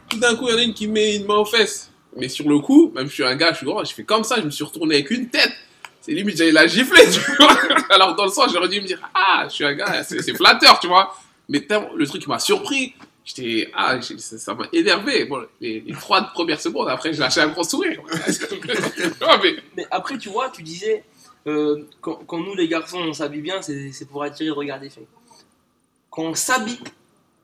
Tout 0.09 0.19
d'un 0.19 0.37
coup, 0.37 0.49
il 0.49 0.53
y 0.53 0.55
en 0.55 0.59
a 0.59 0.63
une 0.63 0.75
qui 0.75 0.87
met 0.87 1.17
une 1.17 1.27
main 1.27 1.37
aux 1.37 1.45
fesses. 1.45 1.91
Mais 2.17 2.29
sur 2.29 2.49
le 2.49 2.59
coup, 2.61 2.93
même 2.95 3.09
je 3.09 3.15
suis 3.15 3.25
un 3.25 3.35
gars, 3.35 3.53
je 3.53 3.59
suis 3.59 3.67
grand, 3.67 3.83
je 3.83 3.93
fais 3.93 4.05
comme 4.05 4.23
ça, 4.23 4.37
je 4.37 4.43
me 4.43 4.51
suis 4.51 4.63
retourné 4.63 4.97
avec 4.97 5.11
une 5.11 5.29
tête. 5.29 5.53
C'est 6.01 6.13
limite, 6.13 6.37
j'allais 6.37 6.53
la 6.53 6.67
gifler, 6.67 7.09
tu 7.11 7.21
vois. 7.37 7.57
Alors 7.91 8.15
dans 8.15 8.25
le 8.25 8.31
sens, 8.31 8.53
j'aurais 8.53 8.69
dû 8.69 8.81
me 8.81 8.87
dire, 8.87 9.01
ah, 9.15 9.45
je 9.49 9.55
suis 9.55 9.65
un 9.65 9.75
gars, 9.75 10.05
c'est 10.05 10.37
flatteur, 10.37 10.79
tu 10.79 10.87
vois. 10.87 11.15
Mais 11.49 11.67
le 11.97 12.07
truc 12.07 12.27
m'a 12.29 12.39
surpris. 12.39 12.95
J'étais, 13.25 13.71
ah, 13.75 14.01
ça 14.03 14.55
m'a 14.55 14.65
énervé. 14.73 15.25
Bon, 15.27 15.47
les, 15.61 15.81
les 15.81 15.93
trois 15.95 16.23
premières 16.33 16.61
secondes, 16.61 16.89
après, 16.89 17.13
je 17.13 17.21
lâchais 17.21 17.41
un 17.41 17.49
gros 17.49 17.63
sourire. 17.63 18.03
Mais 19.43 19.57
Mais 19.77 19.87
après, 19.91 20.19
tu 20.19 20.29
vois, 20.29 20.51
tu 20.51 20.63
disais, 20.63 21.05
euh, 21.47 21.85
quand, 22.01 22.25
quand 22.27 22.39
nous 22.39 22.55
les 22.55 22.69
garçons 22.69 22.99
on 22.99 23.13
s'habille 23.13 23.43
bien, 23.43 23.63
c'est 23.63 23.93
c'est 23.93 24.07
pour 24.07 24.23
attirer 24.23 24.49
le 24.49 24.55
regard 24.55 24.81
des 24.81 24.91
filles. 24.91 25.07
Quand 26.11 26.23
on 26.23 26.35
s'habille, 26.35 26.81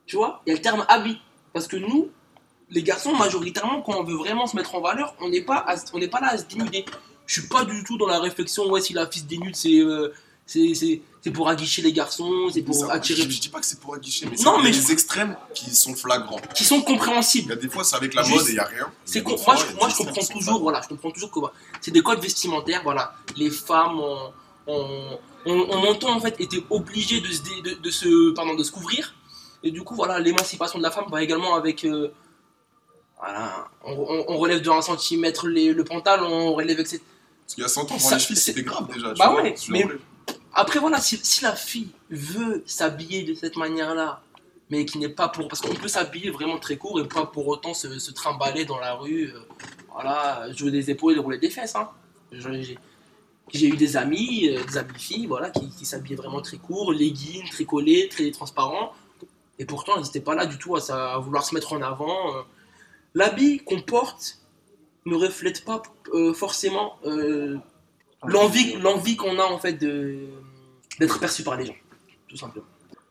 tu 0.06 0.16
vois, 0.16 0.42
il 0.47 0.50
y 0.50 0.52
a 0.52 0.56
le 0.56 0.62
terme 0.62 0.85
habit. 0.88 1.20
Parce 1.52 1.66
que 1.66 1.76
nous, 1.76 2.11
les 2.70 2.82
garçons, 2.82 3.14
majoritairement, 3.14 3.82
quand 3.82 3.99
on 3.99 4.04
veut 4.04 4.16
vraiment 4.16 4.47
se 4.47 4.56
mettre 4.56 4.75
en 4.75 4.80
valeur, 4.80 5.14
on 5.20 5.28
n'est 5.28 5.42
pas, 5.42 5.56
à 5.56 5.76
on 5.92 6.00
pas 6.08 6.20
là 6.20 6.28
à 6.30 6.38
se 6.38 6.44
dénuder. 6.44 6.85
Je 7.26 7.40
suis 7.40 7.49
pas 7.49 7.64
du 7.64 7.85
tout 7.85 7.99
dans 7.99 8.06
la 8.06 8.20
réflexion, 8.20 8.68
ouais, 8.70 8.80
si 8.80 8.92
la 8.92 9.06
fille 9.06 9.23
se 9.23 9.26
dénude, 9.26 9.56
c'est 9.56 9.80
euh, 9.80 10.12
c'est- 10.74 11.30
pour 11.30 11.48
aguicher 11.50 11.82
les 11.82 11.92
garçons, 11.92 12.48
c'est 12.50 12.62
pour 12.62 12.74
Ça, 12.74 12.90
attirer. 12.90 13.22
je, 13.22 13.28
je 13.28 13.38
dis 13.38 13.48
pas 13.50 13.60
que 13.60 13.66
c'est 13.66 13.78
pour 13.80 13.94
aguicher, 13.94 14.26
mais 14.30 14.36
c'est 14.38 14.44
je- 14.72 14.92
extrêmes 14.92 15.36
qui 15.54 15.74
sont 15.74 15.94
flagrants. 15.94 16.40
qui 16.54 16.64
sont 16.64 16.76
Il 16.76 16.80
y 16.80 16.84
compréhensibles. 16.86 17.52
a 17.52 17.56
des 17.56 17.68
fois, 17.68 17.84
c'est 17.84 17.96
avec 17.96 18.14
la 18.14 18.22
Juste, 18.22 18.38
mode 18.38 18.48
et 18.48 18.52
il 18.52 18.56
y 18.56 18.58
a 18.58 18.64
rien. 18.64 18.86
Y 19.14 19.18
a 19.18 19.20
con- 19.20 19.36
moi, 19.46 19.56
je, 19.56 19.76
moi, 19.76 19.88
je 19.90 19.96
comprends 19.96 20.24
toujours, 20.24 20.60
voilà, 20.62 20.80
je 20.82 20.88
comprends 20.88 21.10
toujours 21.10 21.30
que 21.30 21.38
voilà, 21.40 21.54
c'est 21.82 21.90
des 21.90 22.00
codes 22.00 22.20
vestimentaires, 22.20 22.80
voilà, 22.82 23.12
les 23.36 23.50
femmes, 23.50 24.00
on, 24.00 24.32
on, 24.68 25.18
on, 25.44 25.52
on 25.70 25.90
entend 25.90 26.16
en 26.16 26.20
fait 26.20 26.34
étaient 26.40 26.64
obligées 26.70 27.20
de 27.20 27.30
se, 27.30 27.42
dé- 27.42 27.62
de, 27.62 27.74
de 27.82 27.90
se, 27.90 28.30
pardon, 28.32 28.54
de 28.54 28.62
se 28.64 28.70
couvrir, 28.72 29.14
et 29.62 29.70
du 29.70 29.82
coup 29.82 29.94
voilà, 29.96 30.18
l'émancipation 30.18 30.78
de 30.78 30.82
la 30.84 30.90
femme 30.90 31.06
va 31.10 31.22
également 31.22 31.54
avec, 31.56 31.84
euh, 31.84 32.08
voilà, 33.20 33.68
on, 33.84 33.92
on- 33.92 34.24
on 34.28 34.36
relève 34.38 34.62
de 34.62 34.70
1 34.70 34.80
cm 34.80 35.30
les, 35.48 35.72
le 35.74 35.84
pantalon, 35.84 36.30
on 36.30 36.54
relève 36.54 36.82
cette... 36.86 37.02
Parce 37.44 37.54
qu'il 37.54 37.62
y 37.62 37.66
a 37.66 37.68
100 37.68 37.82
ans, 37.82 37.98
pour 37.98 38.10
les 38.12 38.18
filles, 38.18 38.36
c'était 38.36 38.62
grave 38.62 38.86
déjà. 38.94 39.12
Bah 39.14 39.28
vois, 39.30 39.42
ouais, 39.42 39.54
mais-. 39.68 39.86
Après 40.60 40.80
voilà, 40.80 41.00
si, 41.00 41.44
la 41.44 41.54
fille 41.54 41.90
veut 42.10 42.64
s'habiller 42.66 43.22
de 43.22 43.32
cette 43.32 43.54
manière-là, 43.56 44.22
mais 44.70 44.84
qui 44.84 44.98
n'est 44.98 45.08
pas 45.08 45.28
pour... 45.28 45.46
Parce 45.46 45.60
qu'on 45.60 45.72
peut 45.72 45.86
s'habiller 45.86 46.30
vraiment 46.30 46.58
très 46.58 46.76
court 46.76 46.98
et 46.98 47.06
pas 47.06 47.26
pour 47.26 47.46
autant 47.46 47.74
se, 47.74 48.00
se 48.00 48.10
trimballer 48.10 48.64
dans 48.64 48.80
la 48.80 48.94
rue, 48.94 49.32
euh, 49.32 49.38
voilà, 49.92 50.50
jouer 50.52 50.72
des 50.72 50.90
épaules 50.90 51.14
et 51.14 51.20
rouler 51.20 51.38
des 51.38 51.48
fesses. 51.48 51.76
Hein. 51.76 51.88
J'ai 52.32 53.68
eu 53.68 53.76
des 53.76 53.96
amis, 53.96 54.48
euh, 54.48 54.64
des 54.64 54.78
amis 54.78 54.98
filles, 54.98 55.26
voilà, 55.26 55.50
qui, 55.50 55.86
s'habillaient 55.86 56.16
vraiment 56.16 56.42
très 56.42 56.56
court, 56.56 56.92
leggings, 56.92 57.48
très 57.50 57.64
collés, 57.64 58.08
très 58.08 58.28
transparents. 58.32 58.94
Et 59.60 59.64
pourtant, 59.64 59.92
elles 59.96 60.02
n'étaient 60.02 60.18
pas 60.18 60.34
là 60.34 60.44
du 60.44 60.58
tout 60.58 60.74
à, 60.74 61.18
vouloir 61.18 61.44
se 61.44 61.54
mettre 61.54 61.72
en 61.72 61.82
avant. 61.82 62.34
euh. 62.34 62.42
L'habit 63.14 63.58
qu'on 63.60 63.80
porte 63.80 64.40
ne 65.06 65.14
reflète 65.14 65.64
pas 65.64 65.84
forcément 66.34 66.98
l'envie 68.26 68.75
l'envie 68.76 69.16
qu'on 69.16 69.38
a 69.38 69.44
en 69.44 69.58
fait 69.58 69.75
de 69.75 70.26
d'être 70.98 71.18
perçu 71.20 71.42
par 71.42 71.56
les 71.56 71.66
gens, 71.66 71.76
tout 72.28 72.37
simplement. 72.37 72.66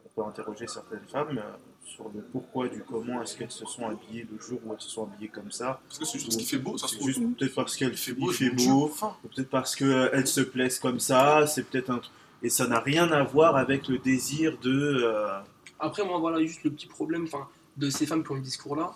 On 0.05 0.21
peut 0.23 0.27
interroger 0.29 0.67
certaines 0.67 1.05
femmes 1.11 1.37
euh, 1.37 1.51
sur 1.85 2.05
le 2.13 2.21
pourquoi 2.21 2.67
du 2.67 2.81
comment 2.83 3.21
est-ce 3.21 3.37
qu'elles 3.37 3.51
se 3.51 3.65
sont 3.65 3.87
habillées 3.87 4.27
le 4.29 4.39
jour 4.41 4.59
où 4.65 4.73
elles 4.73 4.81
se 4.81 4.89
sont 4.89 5.03
habillées 5.03 5.29
comme 5.29 5.51
ça. 5.51 5.79
Parce 5.87 5.99
que 5.99 6.05
c'est 6.05 6.19
juste 6.19 6.31
ce 6.33 6.37
qui 6.37 6.45
fait 6.45 6.57
beau, 6.57 6.77
ça 6.77 6.87
se 6.87 6.93
C'est 6.93 6.99
trouve. 6.99 7.09
juste 7.11 7.37
peut-être 7.37 7.55
parce 7.55 7.75
qu'elle 7.75 7.95
fait 7.95 8.13
beau, 8.13 8.31
fait 8.31 8.49
peut-être 8.49 9.49
parce 9.49 9.75
qu'elles 9.75 10.27
se 10.27 10.41
plaisent 10.41 10.79
comme 10.79 10.99
ça, 10.99 11.47
c'est 11.47 11.63
peut-être 11.63 11.89
un 11.91 11.99
truc. 11.99 12.11
Et 12.43 12.49
ça 12.49 12.67
n'a 12.67 12.79
rien 12.79 13.11
à 13.11 13.23
voir 13.23 13.55
avec 13.55 13.87
le 13.87 13.97
désir 13.99 14.57
de. 14.61 14.71
euh, 15.03 15.39
Après, 15.79 16.03
moi, 16.05 16.19
voilà, 16.19 16.43
juste 16.45 16.63
le 16.63 16.71
petit 16.71 16.87
problème 16.87 17.23
enfin, 17.23 17.47
de 17.77 17.89
ces 17.89 18.05
femmes 18.05 18.23
qui 18.23 18.31
ont 18.31 18.35
le 18.35 18.41
discours-là, 18.41 18.93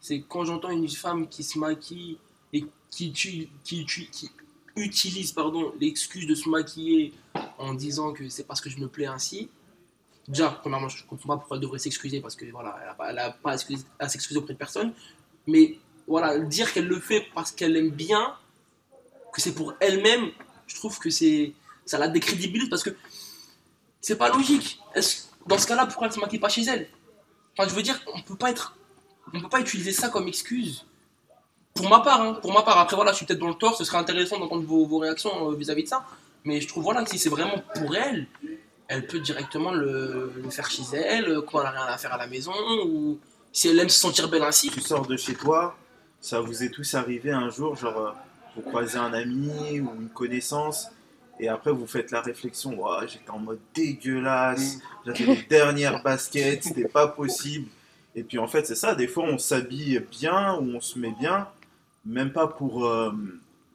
c'est 0.00 0.22
quand 0.28 0.44
j'entends 0.44 0.70
une 0.70 0.88
femme 0.88 1.28
qui 1.28 1.42
se 1.44 1.58
maquille 1.58 2.18
et 2.52 2.66
qui, 2.90 3.12
tu- 3.12 3.48
qui, 3.64 3.84
tu- 3.86 4.06
qui 4.06 4.30
utilise 4.76 5.32
pardon, 5.32 5.72
l'excuse 5.80 6.26
de 6.26 6.34
se 6.34 6.48
maquiller 6.48 7.12
en 7.58 7.74
disant 7.74 8.12
que 8.12 8.28
c'est 8.28 8.44
parce 8.44 8.60
que 8.60 8.70
je 8.70 8.78
me 8.78 8.88
plais 8.88 9.06
ainsi. 9.06 9.48
Déjà, 10.28 10.50
premièrement, 10.50 10.88
je 10.88 11.04
comprends 11.04 11.30
pas 11.30 11.36
pourquoi 11.36 11.56
elle 11.56 11.62
devrait 11.62 11.78
s'excuser 11.78 12.20
parce 12.20 12.36
que 12.36 12.44
voilà, 12.50 12.78
elle 13.08 13.14
n'a 13.16 13.30
pas, 13.30 13.52
à 13.52 14.08
s'excuser- 14.08 14.38
auprès 14.38 14.54
de 14.54 14.58
personne. 14.58 14.92
Mais 15.46 15.78
voilà, 16.06 16.38
dire 16.38 16.72
qu'elle 16.72 16.86
le 16.86 17.00
fait 17.00 17.26
parce 17.34 17.50
qu'elle 17.50 17.76
aime 17.76 17.90
bien, 17.90 18.34
que 19.32 19.40
c'est 19.40 19.54
pour 19.54 19.74
elle-même, 19.80 20.30
je 20.66 20.74
trouve 20.76 20.98
que 20.98 21.10
c'est 21.10 21.52
ça 21.84 21.98
la 21.98 22.08
décrédibilise 22.08 22.68
parce 22.68 22.82
que 22.82 22.90
c'est 24.00 24.16
pas 24.16 24.28
logique. 24.28 24.80
Dans 25.46 25.58
ce 25.58 25.66
cas-là, 25.66 25.86
pourquoi 25.86 26.06
elle 26.06 26.12
se 26.12 26.20
maquille 26.20 26.38
pas 26.38 26.48
chez 26.48 26.62
elle? 26.64 26.88
Enfin, 27.56 27.68
je 27.68 27.74
veux 27.74 27.82
dire, 27.82 28.00
on 28.14 28.22
peut 28.22 28.36
pas 28.36 28.50
être, 28.50 28.76
on 29.32 29.40
peut 29.40 29.48
pas 29.48 29.60
utiliser 29.60 29.92
ça 29.92 30.08
comme 30.08 30.28
excuse. 30.28 30.86
Pour 31.74 31.88
ma 31.88 32.00
part, 32.00 32.20
hein, 32.20 32.34
pour 32.34 32.52
ma 32.52 32.62
part. 32.62 32.78
Après 32.78 32.96
voilà, 32.96 33.12
je 33.12 33.18
suis 33.18 33.26
peut-être 33.26 33.40
dans 33.40 33.48
le 33.48 33.54
tort. 33.54 33.76
Ce 33.76 33.84
serait 33.84 33.98
intéressant 33.98 34.38
d'entendre 34.38 34.64
vos, 34.64 34.86
vos 34.86 34.98
réactions 34.98 35.50
euh, 35.50 35.54
vis-à-vis 35.54 35.84
de 35.84 35.88
ça. 35.88 36.04
Mais 36.44 36.60
je 36.60 36.68
trouve 36.68 36.84
voilà 36.84 37.02
que 37.04 37.10
si 37.10 37.18
c'est 37.18 37.30
vraiment 37.30 37.62
pour 37.74 37.96
elle, 37.96 38.26
elle 38.88 39.06
peut 39.06 39.20
directement 39.20 39.72
le, 39.72 40.32
le 40.36 40.50
faire 40.50 40.70
chez 40.70 40.82
elle 40.94 41.28
euh, 41.28 41.40
quand 41.40 41.60
elle 41.60 41.66
a 41.66 41.70
rien 41.70 41.86
à 41.86 41.98
faire 41.98 42.12
à 42.12 42.18
la 42.18 42.26
maison 42.26 42.52
ou 42.86 43.18
si 43.52 43.68
elle 43.68 43.78
aime 43.78 43.88
se 43.88 44.00
sentir 44.00 44.28
belle 44.28 44.42
ainsi. 44.42 44.70
Tu 44.70 44.80
sors 44.80 45.06
de 45.06 45.16
chez 45.16 45.34
toi, 45.34 45.76
ça 46.20 46.40
vous 46.40 46.62
est 46.62 46.70
tous 46.70 46.94
arrivé 46.94 47.30
un 47.30 47.50
jour, 47.50 47.76
genre 47.76 47.98
euh, 47.98 48.10
vous 48.56 48.62
croisez 48.62 48.98
un 48.98 49.12
ami 49.12 49.80
ou 49.80 49.92
une 50.00 50.08
connaissance, 50.08 50.88
et 51.38 51.48
après 51.48 51.72
vous 51.72 51.86
faites 51.86 52.10
la 52.10 52.20
réflexion, 52.20 52.78
j'étais 53.06 53.30
en 53.30 53.38
mode 53.38 53.60
dégueulasse, 53.74 54.78
j'avais 55.06 55.24
les 55.24 55.42
dernières 55.42 56.02
baskets, 56.04 56.64
c'était 56.64 56.88
pas 56.88 57.08
possible. 57.08 57.68
Et 58.14 58.22
puis 58.22 58.38
en 58.38 58.46
fait 58.46 58.66
c'est 58.66 58.74
ça, 58.74 58.94
des 58.94 59.08
fois 59.08 59.24
on 59.24 59.38
s'habille 59.38 60.02
bien 60.10 60.54
ou 60.56 60.76
on 60.76 60.80
se 60.80 60.98
met 60.98 61.14
bien, 61.18 61.48
même 62.04 62.32
pas 62.32 62.46
pour, 62.46 62.86
euh, 62.86 63.12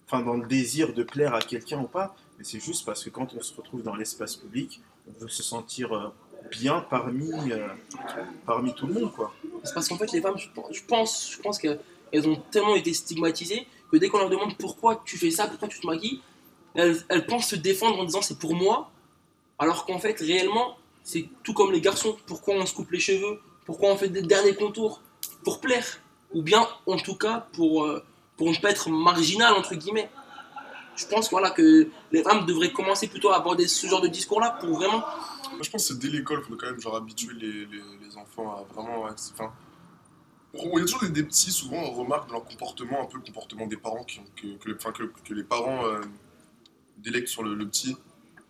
enfin 0.05 0.21
dans 0.21 0.35
le 0.35 0.47
désir 0.47 0.93
de 0.93 1.03
plaire 1.03 1.33
à 1.33 1.41
quelqu'un 1.41 1.79
ou 1.79 1.87
pas, 1.87 2.15
mais 2.37 2.43
c'est 2.43 2.59
juste 2.59 2.85
parce 2.85 3.03
que 3.03 3.09
quand 3.09 3.33
on 3.33 3.41
se 3.41 3.53
retrouve 3.55 3.83
dans 3.83 3.95
l'espace 3.95 4.35
public, 4.35 4.81
on 5.07 5.19
veut 5.21 5.29
se 5.29 5.43
sentir 5.43 5.93
euh, 5.93 6.09
bien 6.51 6.81
parmi, 6.89 7.51
euh, 7.51 7.67
parmi 8.45 8.73
tout 8.73 8.87
le 8.87 8.93
monde 8.93 9.11
quoi. 9.13 9.33
C'est 9.63 9.73
parce 9.73 9.87
qu'en 9.87 9.97
fait, 9.97 10.11
les 10.11 10.21
femmes, 10.21 10.37
je 10.37 10.47
pense- 10.85 11.31
je 11.31 11.41
pense, 11.41 11.57
qu'elles 11.57 12.27
ont 12.29 12.35
tellement 12.51 12.75
été 12.75 12.93
stigmatisées 12.93 13.67
que 13.91 13.97
dès 13.97 14.09
qu'on 14.09 14.19
leur 14.19 14.29
demande 14.29 14.55
pourquoi 14.57 15.01
tu 15.05 15.17
fais 15.17 15.31
ça, 15.31 15.47
pourquoi 15.47 15.67
tu 15.67 15.79
te 15.79 15.87
maquilles, 15.87 16.21
elles, 16.75 17.03
elles 17.09 17.25
pensent 17.25 17.47
se 17.49 17.55
défendre 17.55 17.99
en 17.99 18.03
disant 18.03 18.21
c'est 18.21 18.37
pour 18.37 18.53
moi, 18.53 18.91
alors 19.59 19.85
qu'en 19.85 19.99
fait, 19.99 20.19
réellement, 20.19 20.77
c'est 21.03 21.27
tout 21.43 21.53
comme 21.53 21.71
les 21.71 21.81
garçons. 21.81 22.17
Pourquoi 22.27 22.55
on 22.55 22.65
se 22.65 22.73
coupe 22.73 22.91
les 22.91 22.99
cheveux? 22.99 23.39
Pourquoi 23.65 23.89
on 23.91 23.97
fait 23.97 24.09
des 24.09 24.21
derniers 24.21 24.53
contours? 24.55 25.01
Pour 25.43 25.59
plaire. 25.61 25.99
Ou 26.33 26.41
bien, 26.41 26.67
en 26.85 26.97
tout 26.97 27.15
cas, 27.15 27.47
pour, 27.53 27.87
pour 28.37 28.49
ne 28.49 28.55
pas 28.57 28.69
être 28.69 28.89
marginal, 28.89 29.53
entre 29.53 29.75
guillemets. 29.75 30.09
Je 30.95 31.05
pense 31.05 31.29
voilà, 31.29 31.51
que 31.51 31.89
les 32.11 32.23
femmes 32.23 32.45
devraient 32.45 32.71
commencer 32.71 33.07
plutôt 33.07 33.29
à 33.31 33.37
aborder 33.37 33.67
ce 33.67 33.85
genre 33.85 34.01
de 34.01 34.07
discours-là 34.07 34.57
pour 34.59 34.77
vraiment 34.77 35.03
Moi, 35.51 35.61
je 35.61 35.69
pense 35.69 35.89
que 35.89 35.93
dès 35.93 36.07
l'école 36.07 36.41
qu'il 36.43 36.53
faut 36.53 36.59
quand 36.59 36.71
même 36.71 36.79
genre, 36.79 36.95
habituer 36.95 37.33
les, 37.35 37.65
les, 37.65 38.17
enfants 38.17 38.51
à 38.51 38.73
vraiment. 38.73 39.03
Enfin, 39.03 39.53
il 40.55 40.79
y 40.79 40.81
a 40.81 40.85
toujours 40.85 41.07
des, 41.07 41.23
petits, 41.23 41.51
souvent, 41.51 41.77
on 41.77 41.91
remarque 41.91 42.27
dans 42.27 42.35
leur 42.35 42.45
comportement, 42.45 43.03
un 43.03 43.05
peu 43.05 43.17
le 43.17 43.23
comportement 43.23 43.67
des 43.67 43.77
parents, 43.77 44.03
qui 44.03 44.21
que, 44.35 44.57
que, 44.57 45.33
les- 45.33 45.43
parents 45.43 45.85
euh, 45.85 46.01
délectent 46.97 47.27
sur 47.27 47.43
le, 47.43 47.67
petit. 47.67 47.95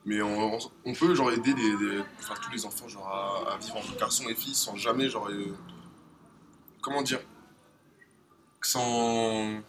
Mais 0.06 0.22
on, 0.22 0.58
peut 0.98 1.16
genre, 1.16 1.32
aider 1.34 1.54
tous 1.54 2.52
les 2.54 2.66
enfants 2.66 2.88
genre, 2.88 3.10
à, 3.10 3.56
à 3.56 3.58
vivre 3.58 3.76
entre 3.76 3.98
garçons 3.98 4.24
et 4.30 4.36
filles 4.36 4.56
sans 4.56 4.78
jamais. 4.78 5.10
Genre, 5.10 5.28
euh, 5.30 5.54
comment 6.82 7.02
dire 7.02 7.20
Sans. 8.62 9.60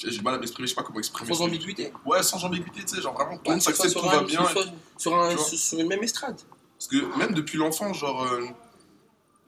J'ai 0.00 0.10
du 0.10 0.20
mal 0.20 0.34
à 0.34 0.38
m'exprimer, 0.38 0.68
je 0.68 0.70
sais 0.70 0.76
pas 0.76 0.84
comment 0.84 1.00
exprimer. 1.00 1.34
sans 1.34 1.42
ambiguïté. 1.44 1.92
Ouais, 2.06 2.22
sans 2.22 2.44
ambiguïté, 2.44 2.82
tu 2.84 2.94
sais, 2.94 3.02
genre 3.02 3.14
vraiment 3.14 3.36
tout 3.36 3.42
le 3.46 3.50
monde 3.52 3.62
s'accepte, 3.62 3.94
tout 3.94 4.06
va 4.06 4.22
bien. 4.22 4.46
sur 4.96 5.78
une 5.78 5.88
même 5.88 6.02
estrade. 6.04 6.40
Parce 6.78 6.88
que 6.88 7.18
même 7.18 7.34
depuis 7.34 7.58
l'enfant, 7.58 7.92
genre, 7.92 8.22
euh, 8.22 8.44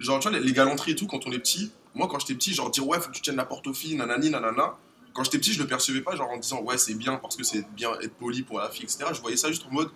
genre, 0.00 0.18
tu 0.18 0.28
vois, 0.28 0.36
les, 0.36 0.44
les 0.44 0.52
galanteries 0.52 0.92
et 0.92 0.96
tout, 0.96 1.06
quand 1.06 1.24
on 1.26 1.30
est 1.30 1.38
petit, 1.38 1.70
moi, 1.94 2.08
quand 2.08 2.18
j'étais 2.18 2.34
petit, 2.34 2.52
genre, 2.52 2.70
dire 2.70 2.86
ouais, 2.86 2.98
faut 2.98 3.10
que 3.10 3.14
tu 3.14 3.22
tiennes 3.22 3.36
la 3.36 3.44
porte 3.44 3.66
aux 3.68 3.74
filles, 3.74 3.94
nanani, 3.94 4.30
nanana. 4.30 4.74
Quand 5.12 5.22
j'étais 5.22 5.38
petit, 5.38 5.52
je 5.52 5.62
le 5.62 5.68
percevais 5.68 6.00
pas, 6.00 6.16
genre, 6.16 6.30
en 6.30 6.38
disant 6.38 6.60
ouais, 6.62 6.78
c'est 6.78 6.94
bien 6.94 7.16
parce 7.16 7.36
que 7.36 7.44
c'est 7.44 7.64
bien 7.74 7.92
être 8.00 8.14
poli 8.14 8.42
pour 8.42 8.58
la 8.58 8.68
fille, 8.70 8.84
etc. 8.84 9.04
Je 9.12 9.20
voyais 9.20 9.36
ça 9.36 9.48
juste 9.48 9.64
en 9.66 9.72
mode, 9.72 9.90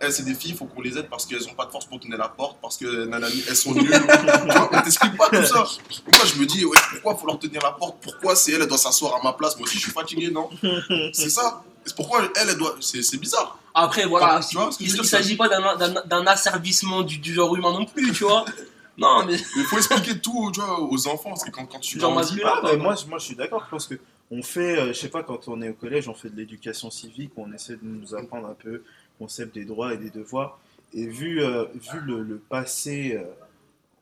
eh, 0.00 0.10
c'est 0.10 0.22
des 0.24 0.34
filles, 0.34 0.54
faut 0.54 0.66
qu'on 0.66 0.80
les 0.80 0.96
aide 0.98 1.08
parce 1.08 1.26
qu'elles 1.26 1.46
ont 1.48 1.54
pas 1.54 1.66
de 1.66 1.70
force 1.70 1.86
pour 1.86 1.98
tenir 2.00 2.18
la 2.18 2.28
porte, 2.28 2.58
parce 2.62 2.76
que 2.76 3.04
nanani, 3.06 3.42
elles 3.48 3.56
sont 3.56 3.72
nulles. 3.72 3.90
on 4.72 4.82
t'explique 4.82 5.16
pas 5.16 5.28
tout 5.28 5.44
ça. 5.44 5.64
Et 6.06 6.10
moi, 6.16 6.24
je 6.26 6.38
me 6.40 6.46
dis, 6.46 6.64
ouais, 6.64 6.78
pourquoi 6.92 7.16
faut 7.16 7.26
leur 7.26 7.38
tenir 7.38 7.60
la 7.62 7.72
porte? 7.72 7.96
Pourquoi 8.02 8.36
c'est 8.36 8.52
elle, 8.52 8.62
elle 8.62 8.68
doit 8.68 8.78
s'asseoir 8.78 9.16
à 9.16 9.22
ma 9.22 9.32
place? 9.32 9.56
Moi 9.56 9.64
aussi, 9.66 9.76
je 9.78 9.82
suis 9.84 9.92
fatigué, 9.92 10.30
non? 10.30 10.48
C'est 11.12 11.30
ça. 11.30 11.62
C'est 11.84 11.96
pourquoi 11.96 12.22
elle, 12.36 12.48
elle 12.50 12.56
doit. 12.58 12.76
C'est 12.80 13.02
c'est 13.02 13.16
bizarre. 13.16 13.58
Après, 13.74 14.04
voilà, 14.06 14.40
tu 14.48 14.56
vois 14.56 14.70
il 14.80 14.94
ne 14.96 15.02
s'agit 15.02 15.36
pas 15.36 15.48
d'un- 15.48 15.76
d'un 15.76 16.02
d'un 16.04 16.26
asservissement 16.26 17.02
du, 17.02 17.18
du 17.18 17.32
genre 17.32 17.54
humain 17.56 17.72
non 17.72 17.84
plus, 17.86 18.12
tu 18.12 18.24
vois. 18.24 18.44
Non, 19.00 19.24
mais 19.24 19.36
Mais 19.56 19.62
faut 19.62 19.76
expliquer 19.76 20.18
tout, 20.18 20.50
tu 20.52 20.58
vois, 20.60 20.80
aux 20.80 21.06
enfants, 21.06 21.28
parce 21.28 21.44
que 21.44 21.52
quand, 21.52 21.66
quand 21.66 21.78
tu 21.78 22.00
genre 22.00 22.10
grandis, 22.14 22.32
masculin. 22.32 22.52
Ah, 22.64 22.76
moi, 22.76 22.96
je- 22.96 23.06
moi, 23.06 23.18
je 23.20 23.26
suis 23.26 23.36
d'accord. 23.36 23.62
Je 23.66 23.70
pense 23.70 23.86
que 23.86 23.94
on 24.32 24.42
fait, 24.42 24.76
euh, 24.76 24.88
je 24.88 24.98
sais 24.98 25.08
pas, 25.08 25.22
quand 25.22 25.46
on 25.46 25.62
est 25.62 25.68
au 25.68 25.74
collège, 25.74 26.08
on 26.08 26.14
fait 26.14 26.28
de 26.30 26.36
l'éducation 26.36 26.90
civique, 26.90 27.30
on 27.36 27.52
essaie 27.52 27.74
de 27.74 27.78
nous 27.84 28.12
apprendre 28.16 28.48
un 28.48 28.54
peu 28.60 28.82
concept 29.18 29.54
des 29.54 29.64
droits 29.64 29.94
et 29.94 29.98
des 29.98 30.10
devoirs. 30.10 30.58
Et 30.94 31.06
vu, 31.06 31.42
euh, 31.42 31.64
vu 31.74 32.00
le, 32.00 32.22
le 32.22 32.38
passé, 32.38 33.14
euh, 33.16 33.24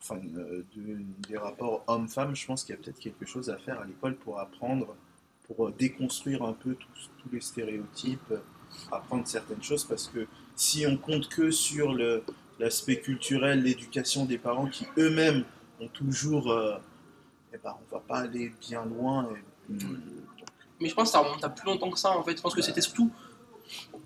enfin, 0.01 0.21
euh, 0.37 0.63
de- 0.77 0.99
des 1.29 1.37
rapports 1.37 1.83
hommes-femmes, 1.87 2.35
je 2.37 2.47
pense 2.47 2.65
qu'il 2.65 2.75
y 2.75 2.79
a 2.79 2.81
peut-être 2.83 2.99
quelque 3.01 3.27
chose 3.27 3.51
à 3.51 3.57
faire 3.57 3.81
à 3.81 3.85
l'école 3.85 4.15
pour 4.15 4.39
apprendre, 4.39 4.95
pour 5.47 5.71
déconstruire 5.73 6.43
un 6.45 6.53
peu 6.53 6.75
tous, 6.75 7.11
tous 7.23 7.29
les 7.33 7.41
stéréotypes, 7.41 8.35
apprendre 8.93 9.27
certaines 9.27 9.63
choses, 9.63 9.85
parce 9.85 10.07
que 10.09 10.27
si 10.55 10.87
on 10.87 10.97
compte 10.97 11.29
que 11.29 11.51
sur 11.51 11.93
le- 11.93 12.23
l'aspect 12.59 13.01
culturel, 13.01 13.63
l'éducation 13.63 14.25
des 14.25 14.39
parents 14.39 14.67
qui 14.67 14.87
eux-mêmes 14.99 15.45
ont 15.81 15.89
toujours 15.89 16.51
euh, 16.53 16.77
eh 17.53 17.59
ben, 17.63 17.75
on 17.91 17.95
va 17.95 18.01
pas 18.01 18.19
aller 18.21 18.53
bien 18.61 18.85
loin. 18.85 19.29
Et, 19.71 19.73
mm, 19.73 20.01
Mais 20.81 20.89
je 20.89 20.95
pense 20.95 21.09
que 21.09 21.13
ça 21.13 21.19
remonte 21.21 21.43
à 21.45 21.49
plus 21.49 21.67
longtemps 21.67 21.91
que 21.91 21.99
ça, 21.99 22.11
en 22.17 22.23
fait. 22.23 22.37
Je 22.37 22.43
pense 22.43 22.55
que 22.55 22.63
c'était 22.63 22.81
surtout. 22.81 23.11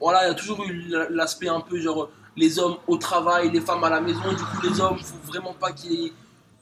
Voilà, 0.00 0.24
il 0.24 0.28
y 0.28 0.30
a 0.30 0.34
toujours 0.34 0.64
eu 0.64 0.92
l'aspect 1.10 1.48
un 1.48 1.60
peu 1.60 1.78
genre 1.80 2.10
les 2.36 2.58
hommes 2.58 2.76
au 2.86 2.96
travail, 2.96 3.50
les 3.50 3.60
femmes 3.60 3.84
à 3.84 3.90
la 3.90 4.00
maison. 4.00 4.30
Du 4.30 4.36
coup, 4.44 4.60
les 4.62 4.80
hommes, 4.80 4.98
faut 4.98 5.16
vraiment 5.26 5.52
pas 5.54 5.72
qu'il 5.72 5.92
y 5.92 6.06
ait 6.06 6.12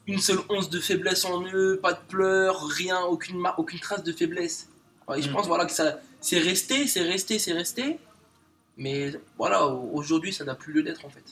une 0.07 0.19
seule 0.19 0.39
once 0.49 0.69
de 0.71 0.81
faiblesse 0.81 1.25
en 1.25 1.43
eux, 1.53 1.79
pas 1.83 1.93
de 1.93 1.99
pleurs, 2.09 2.67
rien, 2.67 3.01
aucune, 3.03 3.47
aucune 3.59 3.79
trace 3.79 4.03
de 4.03 4.13
faiblesse. 4.13 4.69
Ouais, 5.07 5.23
je 5.23 5.29
Mm. 5.29 5.33
pense 5.35 5.47
voilà, 5.47 5.67
que 5.67 5.73
ça 5.73 5.99
c'est 6.21 6.39
resté, 6.39 6.87
c'est 6.87 7.03
resté, 7.03 7.39
c'est 7.39 7.53
resté. 7.53 7.99
Mais 8.77 9.13
voilà, 9.37 9.67
au- 9.67 9.91
aujourd'hui, 9.95 10.33
ça 10.33 10.45
n'a 10.45 10.55
plus 10.55 10.73
lieu 10.73 10.83
d'être 10.83 11.05
en 11.05 11.11
fait. 11.11 11.25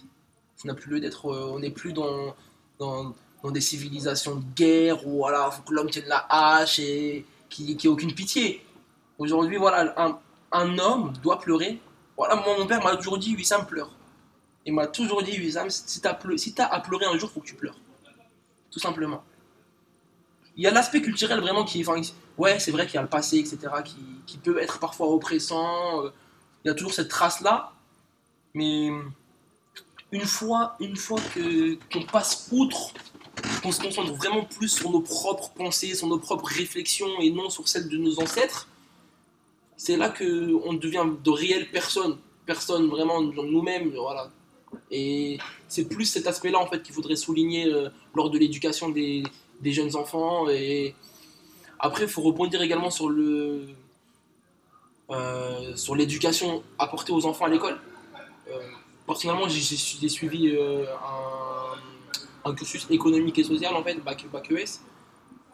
Ça 0.56 0.68
n'a 0.68 0.74
plus 0.74 0.90
lieu 0.90 1.00
d'être. 1.00 1.26
euh, 1.30 1.50
on 1.54 1.58
n'est 1.60 1.70
plus 1.70 1.92
dans, 1.92 2.34
dans, 2.78 3.14
dans 3.42 3.50
des 3.50 3.60
civilisations 3.60 4.36
de 4.36 4.44
guerre 4.54 5.06
où 5.06 5.18
voilà, 5.18 5.50
faut 5.50 5.62
que 5.62 5.72
l'homme 5.74 5.90
tienne 5.90 6.06
la 6.08 6.24
hache 6.28 6.78
et 6.78 7.24
qu'il 7.48 7.66
n'y 7.66 7.72
ait 7.72 7.88
aucune 7.88 8.12
pitié. 8.14 8.64
Aujourd'hui, 9.18 9.56
voilà, 9.56 9.94
un, 9.96 10.18
un 10.52 10.78
homme 10.78 11.12
doit 11.22 11.38
pleurer. 11.40 11.78
Voilà, 12.16 12.36
moi, 12.36 12.56
mon 12.58 12.66
père 12.66 12.82
m'a 12.82 12.96
toujours 12.96 13.18
dit 13.18 13.34
Wissam 13.34 13.66
pleure. 13.66 13.90
Il 14.64 14.72
m'a 14.72 14.86
toujours 14.86 15.22
dit 15.22 15.38
Wissam, 15.38 15.70
si 15.70 16.00
t'as 16.00 16.18
si 16.36 16.54
t'as 16.54 16.66
à 16.66 16.80
pleurer 16.80 17.06
un 17.06 17.16
jour, 17.18 17.30
faut 17.30 17.40
que 17.40 17.46
tu 17.46 17.54
pleures. 17.54 17.76
Tout 18.70 18.80
simplement. 18.80 19.22
Il 20.56 20.64
y 20.64 20.66
a 20.66 20.70
l'aspect 20.70 21.02
culturel 21.02 21.40
vraiment 21.40 21.64
qui. 21.64 21.84
Ouais, 22.38 22.58
c'est 22.58 22.70
vrai 22.70 22.86
qu'il 22.86 22.94
y 22.94 22.98
a 22.98 23.02
le 23.02 23.08
passé, 23.08 23.38
etc., 23.38 23.58
qui, 23.84 23.96
qui 24.26 24.38
peut 24.38 24.58
être 24.60 24.78
parfois 24.78 25.08
oppressant. 25.08 26.02
euh, 26.04 26.10
Il 26.64 26.68
y 26.68 26.70
a 26.70 26.74
toujours 26.74 26.92
cette 26.94 27.08
trace-là. 27.08 27.72
Mais 28.54 28.90
une 30.12 30.24
fois, 30.24 30.76
une 30.80 30.96
fois 30.96 31.20
qu'on 31.92 32.02
passe 32.04 32.48
outre, 32.52 32.92
qu'on 33.62 33.70
se 33.70 33.80
concentre 33.80 34.14
vraiment 34.14 34.44
plus 34.44 34.68
sur 34.68 34.90
nos 34.90 35.00
propres 35.02 35.50
pensées, 35.50 35.94
sur 35.94 36.06
nos 36.06 36.18
propres 36.18 36.46
réflexions 36.46 37.20
et 37.20 37.30
non 37.30 37.50
sur 37.50 37.68
celles 37.68 37.88
de 37.88 37.98
nos 37.98 38.18
ancêtres, 38.20 38.66
c'est 39.76 39.96
là 39.96 40.08
que 40.08 40.54
on 40.64 40.72
devient 40.74 41.04
de 41.22 41.30
réelles 41.30 41.70
personnes, 41.70 42.16
personnes 42.46 42.88
vraiment 42.88 43.20
nous-mêmes. 43.20 43.92
Et 44.90 45.38
c'est 45.68 45.88
plus 45.88 46.06
cet 46.06 46.26
aspect-là 46.26 46.58
en 46.58 46.66
fait 46.66 46.82
qu'il 46.82 46.94
faudrait 46.94 47.16
souligner 47.16 47.66
euh, 47.66 47.88
lors 48.14 48.30
de 48.30 48.38
l'éducation 48.38 48.88
des, 48.88 49.22
jeunes 49.64 49.94
enfants. 49.96 50.48
Et 50.48 50.94
après, 51.78 52.04
il 52.04 52.08
faut 52.08 52.22
rebondir 52.22 52.62
également 52.62 52.88
euh, 55.10 55.76
sur 55.76 55.94
l'éducation 55.94 56.62
apportée 56.78 57.12
aux 57.12 57.26
enfants 57.26 57.44
à 57.44 57.48
l'école. 57.48 57.78
Euh, 58.48 58.58
personnellement, 59.06 59.48
j'ai 59.48 60.08
suivi 60.08 60.56
un, 60.56 62.50
un 62.50 62.54
cursus 62.54 62.86
économique 62.90 63.38
et 63.38 63.44
social 63.44 63.74
en 63.74 63.82
fait, 63.82 63.96
bac, 63.96 64.24
bac 64.32 64.50
ES. 64.50 64.80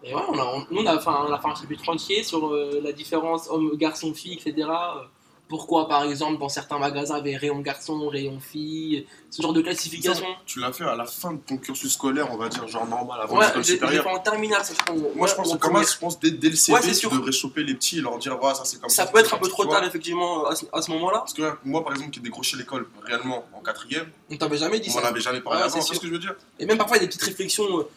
Et 0.04 0.14
ouais, 0.14 0.20
on 0.28 0.38
a, 0.38 0.44
on, 0.44 0.66
on 0.76 0.86
a, 0.86 0.98
fait 0.98 1.08
un, 1.10 1.26
on 1.28 1.32
a 1.32 1.38
fait 1.38 1.48
un 1.48 1.54
chapitre 1.54 1.88
entier 1.88 2.22
sur 2.24 2.48
euh, 2.48 2.80
la 2.82 2.92
différence 2.92 3.48
homme, 3.48 3.76
garçon, 3.76 4.12
fille, 4.12 4.34
etc. 4.34 4.68
Euh, 4.68 5.02
Pourquoi, 5.48 5.86
par 5.86 6.02
exemple, 6.04 6.38
dans 6.40 6.48
certains 6.48 6.78
magasins, 6.78 7.16
il 7.18 7.18
y 7.18 7.20
avait 7.28 7.36
rayon 7.36 7.60
garçon, 7.60 8.08
rayon 8.08 8.40
fille, 8.40 9.06
ce 9.30 9.42
genre 9.42 9.52
de 9.52 9.60
classification. 9.60 10.26
tu 10.46 10.58
l'as 10.60 10.72
fait 10.72 10.84
à 10.84 10.96
la 10.96 11.04
fin 11.04 11.34
de 11.34 11.38
ton 11.38 11.56
cursus 11.58 11.92
scolaire, 11.92 12.26
on 12.32 12.36
va 12.36 12.48
dire, 12.48 12.66
genre 12.66 12.86
normal, 12.88 13.20
avant 13.20 13.36
Ouais, 13.36 13.46
l'école 13.46 13.64
supérieure. 13.64 14.06
en 14.08 14.18
terminale, 14.18 14.64
ça, 14.64 14.72
je. 14.74 14.92
Moi, 14.92 15.02
je 15.14 15.18
Ouais, 15.20 15.36
pense 15.36 15.52
en 15.52 15.56
que 15.56 15.60
comme 15.60 15.84
je 15.84 15.98
pense 15.98 16.18
dès, 16.18 16.30
dès 16.32 16.48
le 16.50 16.56
CV, 16.56 16.78
Ouais, 16.80 16.92
tu 16.92 17.06
devrais 17.08 17.30
choper 17.32 17.62
les 17.62 17.74
petits 17.74 17.98
et 17.98 18.00
leur 18.00 18.18
dire, 18.18 18.42
ouais, 18.42 18.54
ça 18.54 18.64
c'est 18.64 18.80
comme 18.80 18.88
ça. 18.90 19.04
Ça 19.04 19.12
peut 19.12 19.18
être 19.20 19.32
un 19.34 19.38
peu 19.38 19.48
trop 19.48 19.66
tard, 19.66 19.84
effectivement, 19.84 20.46
à 20.46 20.56
ce, 20.56 20.64
à 20.72 20.80
ce 20.82 20.90
moment-là. 20.92 21.18
Parce 21.18 21.34
que 21.34 21.42
moi, 21.64 21.84
par 21.84 21.92
exemple, 21.92 22.10
qui 22.10 22.18
ai 22.18 22.22
décroché 22.22 22.56
l'école 22.56 22.88
réellement 23.04 23.44
en 23.52 23.60
quatrième, 23.60 24.06
On 24.30 24.36
t'avait 24.36 24.56
jamais 24.56 24.80
dit 24.80 24.88
on 24.90 25.00
ça. 25.00 25.06
avait 25.06 25.20
jamais 25.20 25.40
parlé 25.42 25.60
avant, 25.62 25.80
c'est 25.80 25.94
ce 25.94 26.00
que 26.00 26.06
je 26.08 26.12
veux 26.12 26.18
dire 26.18 26.34
Et 26.58 26.66
même 26.66 26.78
parfois, 26.78 26.96
il 26.96 27.00
y 27.00 27.04
a 27.04 27.06
des 27.06 27.10
petites 27.12 27.22
réflexions. 27.22 27.78
euh, 27.78 27.88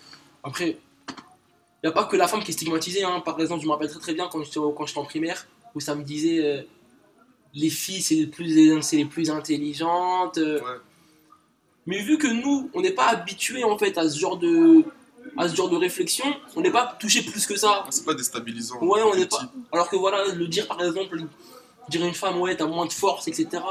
après, 0.44 0.78
n'y 1.86 1.90
a 1.90 1.92
pas 1.92 2.06
que 2.06 2.16
la 2.16 2.28
femme 2.28 2.44
qui 2.44 2.52
est 2.52 2.54
stigmatisée. 2.54 3.04
hein. 3.04 3.22
Par 3.22 3.40
exemple, 3.40 3.62
je 3.62 3.68
me 3.68 3.72
rappelle 3.72 3.90
très 3.90 4.00
très 4.00 4.14
bien 4.14 4.28
quand 4.32 4.44
j'étais 4.44 4.60
quand 4.76 4.86
j'étais 4.86 5.00
en 5.00 5.06
primaire, 5.06 5.46
où 5.74 5.80
ça 5.80 5.96
me 5.96 6.04
disait 6.04 6.40
euh, 6.44 6.62
les 7.54 7.70
filles, 7.70 8.02
c'est 8.02 8.16
les 8.16 8.28
plus, 8.28 8.82
c'est 8.82 8.98
les 8.98 9.06
plus 9.06 9.30
intelligentes. 9.30 10.38
euh. 10.38 10.60
Ouais. 10.62 10.78
Mais 11.88 12.02
vu 12.02 12.18
que 12.18 12.28
nous, 12.28 12.70
on 12.74 12.82
n'est 12.82 12.92
pas 12.92 13.08
habitués 13.08 13.64
en 13.64 13.78
fait 13.78 13.98
à 13.98 14.10
ce 14.10 14.18
genre 14.20 14.38
de, 14.38 14.84
à 15.38 15.48
ce 15.48 15.56
genre 15.56 15.70
de 15.70 15.76
réflexion, 15.78 16.26
on 16.56 16.62
n'est 16.62 16.72
pas 16.72 16.96
touché 17.00 17.22
plus 17.22 17.46
que 17.46 17.56
ça. 17.56 17.84
Ah, 17.86 17.88
C'est 17.92 18.06
pas 18.06 18.16
déstabilisant. 18.16 18.80
Ouais, 18.82 19.02
on 19.04 19.16
n'est 19.16 19.28
pas. 19.28 19.52
Alors 19.72 19.90
que 19.90 19.96
voilà, 19.96 20.26
le 20.34 20.48
dire 20.48 20.68
par 20.68 20.82
exemple, 20.84 21.22
dire 21.90 22.04
à 22.04 22.08
une 22.08 22.14
femme, 22.16 22.40
ouais, 22.42 22.56
t'as 22.56 22.66
moins 22.66 22.88
de 22.88 22.94
force, 22.94 23.28
etc. 23.28 23.64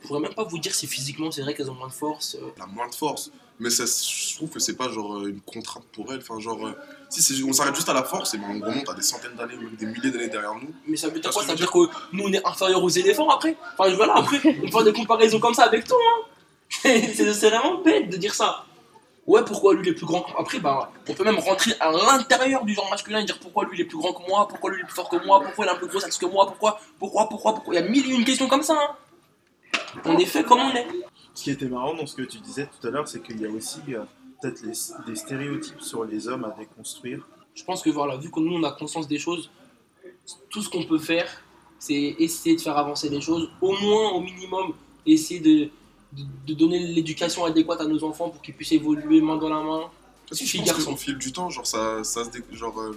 Je 0.00 0.06
pourrais 0.08 0.20
même 0.20 0.34
pas 0.34 0.44
vous 0.44 0.58
dire 0.58 0.74
si 0.74 0.86
physiquement 0.88 1.30
c'est 1.30 1.42
vrai 1.42 1.54
qu'elles 1.54 1.70
ont 1.70 1.74
moins 1.74 1.88
de 1.88 1.92
force. 1.92 2.34
euh. 2.36 2.48
Elle 2.56 2.62
a 2.62 2.66
moins 2.66 2.88
de 2.88 2.94
force. 2.94 3.30
Mais 3.60 3.70
ça, 3.70 3.84
je 3.86 4.36
trouve 4.36 4.50
que 4.50 4.60
c'est 4.60 4.76
pas 4.76 4.88
genre 4.88 5.18
euh, 5.18 5.28
une 5.28 5.40
contrainte 5.40 5.84
pour 5.92 6.12
elle. 6.12 6.20
Enfin, 6.20 6.38
genre, 6.38 6.66
euh, 6.66 6.72
si 7.08 7.42
on 7.42 7.52
s'arrête 7.52 7.74
juste 7.74 7.88
à 7.88 7.94
la 7.94 8.04
force, 8.04 8.34
et 8.34 8.38
ben 8.38 8.46
on 8.50 8.64
remonte 8.64 8.88
à 8.88 8.94
des 8.94 9.02
centaines 9.02 9.34
d'années, 9.34 9.56
même 9.56 9.74
des 9.74 9.86
milliers 9.86 10.10
d'années 10.10 10.28
derrière 10.28 10.54
nous. 10.54 10.72
Mais 10.86 10.96
ça 10.96 11.08
veut 11.08 11.18
dire 11.18 11.30
quoi? 11.30 11.42
que 11.42 11.46
Ça 11.46 11.52
veut 11.52 11.58
dire 11.58 11.70
que 11.70 11.78
nous 12.12 12.24
on 12.24 12.32
est 12.32 12.46
inférieurs 12.46 12.82
aux 12.82 12.88
éléphants 12.88 13.28
après? 13.30 13.56
Enfin 13.76 13.92
voilà, 13.94 14.16
après, 14.16 14.38
on 14.44 14.70
fait 14.70 14.84
des 14.84 14.92
comparaisons 14.92 15.40
comme 15.40 15.54
ça 15.54 15.64
avec 15.64 15.84
tout, 15.84 15.94
hein 15.94 16.28
C'est 16.82 17.50
vraiment 17.50 17.78
bête 17.82 18.10
de 18.10 18.16
dire 18.16 18.34
ça. 18.34 18.64
Ouais, 19.26 19.44
pourquoi 19.44 19.74
lui 19.74 19.82
il 19.82 19.88
est 19.90 19.94
plus 19.94 20.06
grand 20.06 20.22
que 20.22 20.30
moi? 20.30 20.40
Après, 20.40 20.58
bah, 20.58 20.90
on 21.06 21.12
peut 21.12 21.24
même 21.24 21.38
rentrer 21.38 21.72
à 21.80 21.92
l'intérieur 21.92 22.64
du 22.64 22.72
genre 22.72 22.88
masculin 22.88 23.20
et 23.20 23.24
dire 23.24 23.38
pourquoi 23.38 23.64
lui 23.64 23.72
il 23.74 23.80
est 23.82 23.84
plus 23.84 23.98
grand 23.98 24.14
que 24.14 24.26
moi, 24.26 24.48
pourquoi 24.48 24.70
lui 24.70 24.78
il 24.78 24.82
est 24.82 24.86
plus 24.86 24.94
fort 24.94 25.10
que 25.10 25.22
moi, 25.26 25.42
pourquoi 25.42 25.66
il 25.66 25.68
a 25.68 25.72
un 25.72 25.76
plus 25.76 25.86
gros 25.86 26.02
axe 26.02 26.16
que 26.16 26.24
moi, 26.24 26.46
pourquoi, 26.46 26.80
pourquoi, 26.98 27.28
pourquoi, 27.28 27.54
pourquoi? 27.54 27.74
Il 27.74 27.80
y 27.80 27.82
a 27.84 27.86
mille 27.86 28.10
et 28.10 28.14
une 28.14 28.24
questions 28.24 28.48
comme 28.48 28.62
ça, 28.62 28.74
hein 28.74 28.96
On 30.06 30.16
est 30.16 30.24
fait 30.24 30.44
comme 30.44 30.60
on 30.60 30.74
est? 30.74 30.86
Ce 31.38 31.44
qui 31.44 31.50
était 31.52 31.68
marrant 31.68 31.94
dans 31.94 32.04
ce 32.04 32.16
que 32.16 32.22
tu 32.22 32.38
disais 32.38 32.66
tout 32.66 32.84
à 32.84 32.90
l'heure, 32.90 33.06
c'est 33.06 33.22
qu'il 33.22 33.40
y 33.40 33.46
a 33.46 33.48
aussi 33.48 33.78
euh, 33.90 34.02
peut-être 34.42 34.60
des 35.06 35.14
stéréotypes 35.14 35.80
sur 35.80 36.04
les 36.04 36.26
hommes 36.26 36.44
à 36.44 36.50
déconstruire. 36.50 37.28
Je 37.54 37.62
pense 37.62 37.80
que 37.80 37.90
voilà, 37.90 38.16
vu 38.16 38.28
que 38.28 38.40
nous 38.40 38.56
on 38.56 38.64
a 38.64 38.72
conscience 38.72 39.06
des 39.06 39.20
choses, 39.20 39.48
tout 40.50 40.62
ce 40.62 40.68
qu'on 40.68 40.82
peut 40.82 40.98
faire, 40.98 41.28
c'est 41.78 42.16
essayer 42.18 42.56
de 42.56 42.60
faire 42.60 42.76
avancer 42.76 43.08
les 43.08 43.20
choses, 43.20 43.48
au 43.60 43.70
moins 43.70 44.10
au 44.14 44.20
minimum, 44.20 44.72
essayer 45.06 45.38
de 45.38 46.54
donner 46.54 46.80
l'éducation 46.80 47.44
adéquate 47.44 47.82
à 47.82 47.86
nos 47.86 48.02
enfants 48.02 48.30
pour 48.30 48.42
qu'ils 48.42 48.54
puissent 48.54 48.72
évoluer 48.72 49.20
main 49.20 49.36
dans 49.36 49.48
la 49.48 49.62
main. 49.62 49.90
Parce 50.28 50.40
que 50.40 50.46
je 50.46 50.58
pense 50.62 50.84
qu'au 50.84 50.96
fil 50.96 51.16
du 51.18 51.32
temps, 51.32 51.48
genre, 51.50 51.66
ça, 51.66 52.02
ça 52.04 52.24
se 52.24 52.30
dé- 52.30 52.44
genre, 52.52 52.78
euh, 52.80 52.96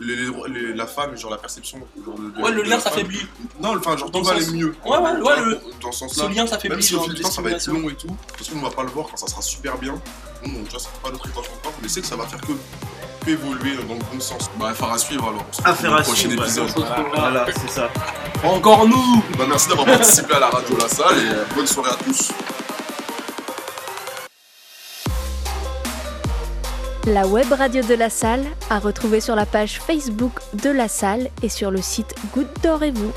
les- 0.00 0.14
les- 0.16 0.30
les- 0.50 0.74
la 0.74 0.86
femme, 0.86 1.16
genre, 1.16 1.30
la 1.30 1.38
perception. 1.38 1.78
Genre, 2.04 2.14
de- 2.18 2.30
de- 2.30 2.42
Ouais, 2.42 2.50
le 2.52 2.62
de 2.62 2.68
lien 2.68 2.78
s'affaiblit. 2.78 3.26
Non, 3.60 3.76
enfin, 3.78 3.96
genre, 3.96 4.10
tout 4.10 4.22
va 4.22 4.32
aller 4.32 4.46
mieux. 4.52 4.74
Ouais, 4.84 4.98
ouais, 4.98 5.12
ouais, 5.22 5.40
le- 5.44 5.60
Dans 5.80 5.90
ce 5.92 6.06
Ce 6.06 6.14
sens-là. 6.16 6.28
lien 6.34 6.46
s'affaiblit. 6.46 6.76
Même 6.76 6.82
si 6.82 6.94
au 6.94 7.00
fil 7.02 7.14
du 7.14 7.22
temps 7.22 7.30
ça 7.30 7.40
va 7.42 7.50
être 7.50 7.66
long 7.68 7.88
et 7.88 7.94
tout, 7.94 8.14
parce 8.36 8.50
qu'on 8.50 8.56
ne 8.58 8.62
va 8.62 8.70
pas 8.70 8.82
le 8.82 8.90
voir 8.90 9.06
quand 9.10 9.16
ça 9.16 9.26
sera 9.26 9.40
super 9.40 9.78
bien. 9.78 9.94
Nous, 10.44 10.52
donc, 10.52 10.64
déjà, 10.64 10.78
ça 10.78 10.90
fait 10.90 11.02
pas 11.02 11.10
de 11.10 11.16
prétention 11.16 11.52
encore, 11.60 11.72
mais 11.82 11.88
c'est 11.88 12.02
que 12.02 12.06
ça 12.06 12.16
va 12.16 12.26
faire 12.26 12.40
que, 12.42 12.52
évoluer 13.28 13.74
dans 13.74 13.94
le 13.94 13.98
bon 13.98 14.20
sens. 14.20 14.48
Bah, 14.56 14.68
affaire 14.68 14.92
à 14.92 14.98
suivre 14.98 15.28
alors. 15.28 15.44
On 15.48 15.52
se 15.52 15.56
retrouve 15.58 15.72
Affaire 15.72 15.94
à 15.94 15.98
le 15.98 16.02
prochain 16.04 16.28
suivre, 16.28 16.42
épisode. 16.44 16.70
Voilà, 17.14 17.46
c'est 17.60 17.70
ça. 17.70 17.90
Encore 18.44 18.86
nous 18.86 19.24
Bah, 19.36 19.46
merci 19.48 19.68
d'avoir 19.68 19.86
participé 19.86 20.34
à 20.34 20.38
la 20.40 20.48
radio 20.50 20.76
La 20.76 20.88
Salle 20.88 21.18
et 21.18 21.28
euh, 21.30 21.44
bonne 21.56 21.66
soirée 21.66 21.90
à 21.90 21.94
tous. 22.04 22.28
La 27.06 27.24
web 27.28 27.46
radio 27.52 27.84
de 27.84 27.94
la 27.94 28.10
salle 28.10 28.42
à 28.68 28.80
retrouver 28.80 29.20
sur 29.20 29.36
la 29.36 29.46
page 29.46 29.78
Facebook 29.80 30.32
de 30.54 30.70
la 30.70 30.88
salle 30.88 31.28
et 31.40 31.48
sur 31.48 31.70
le 31.70 31.80
site 31.80 32.16
Goutte 32.34 32.48
d'or 32.64 32.82
et 32.82 32.90
vous. 32.90 33.12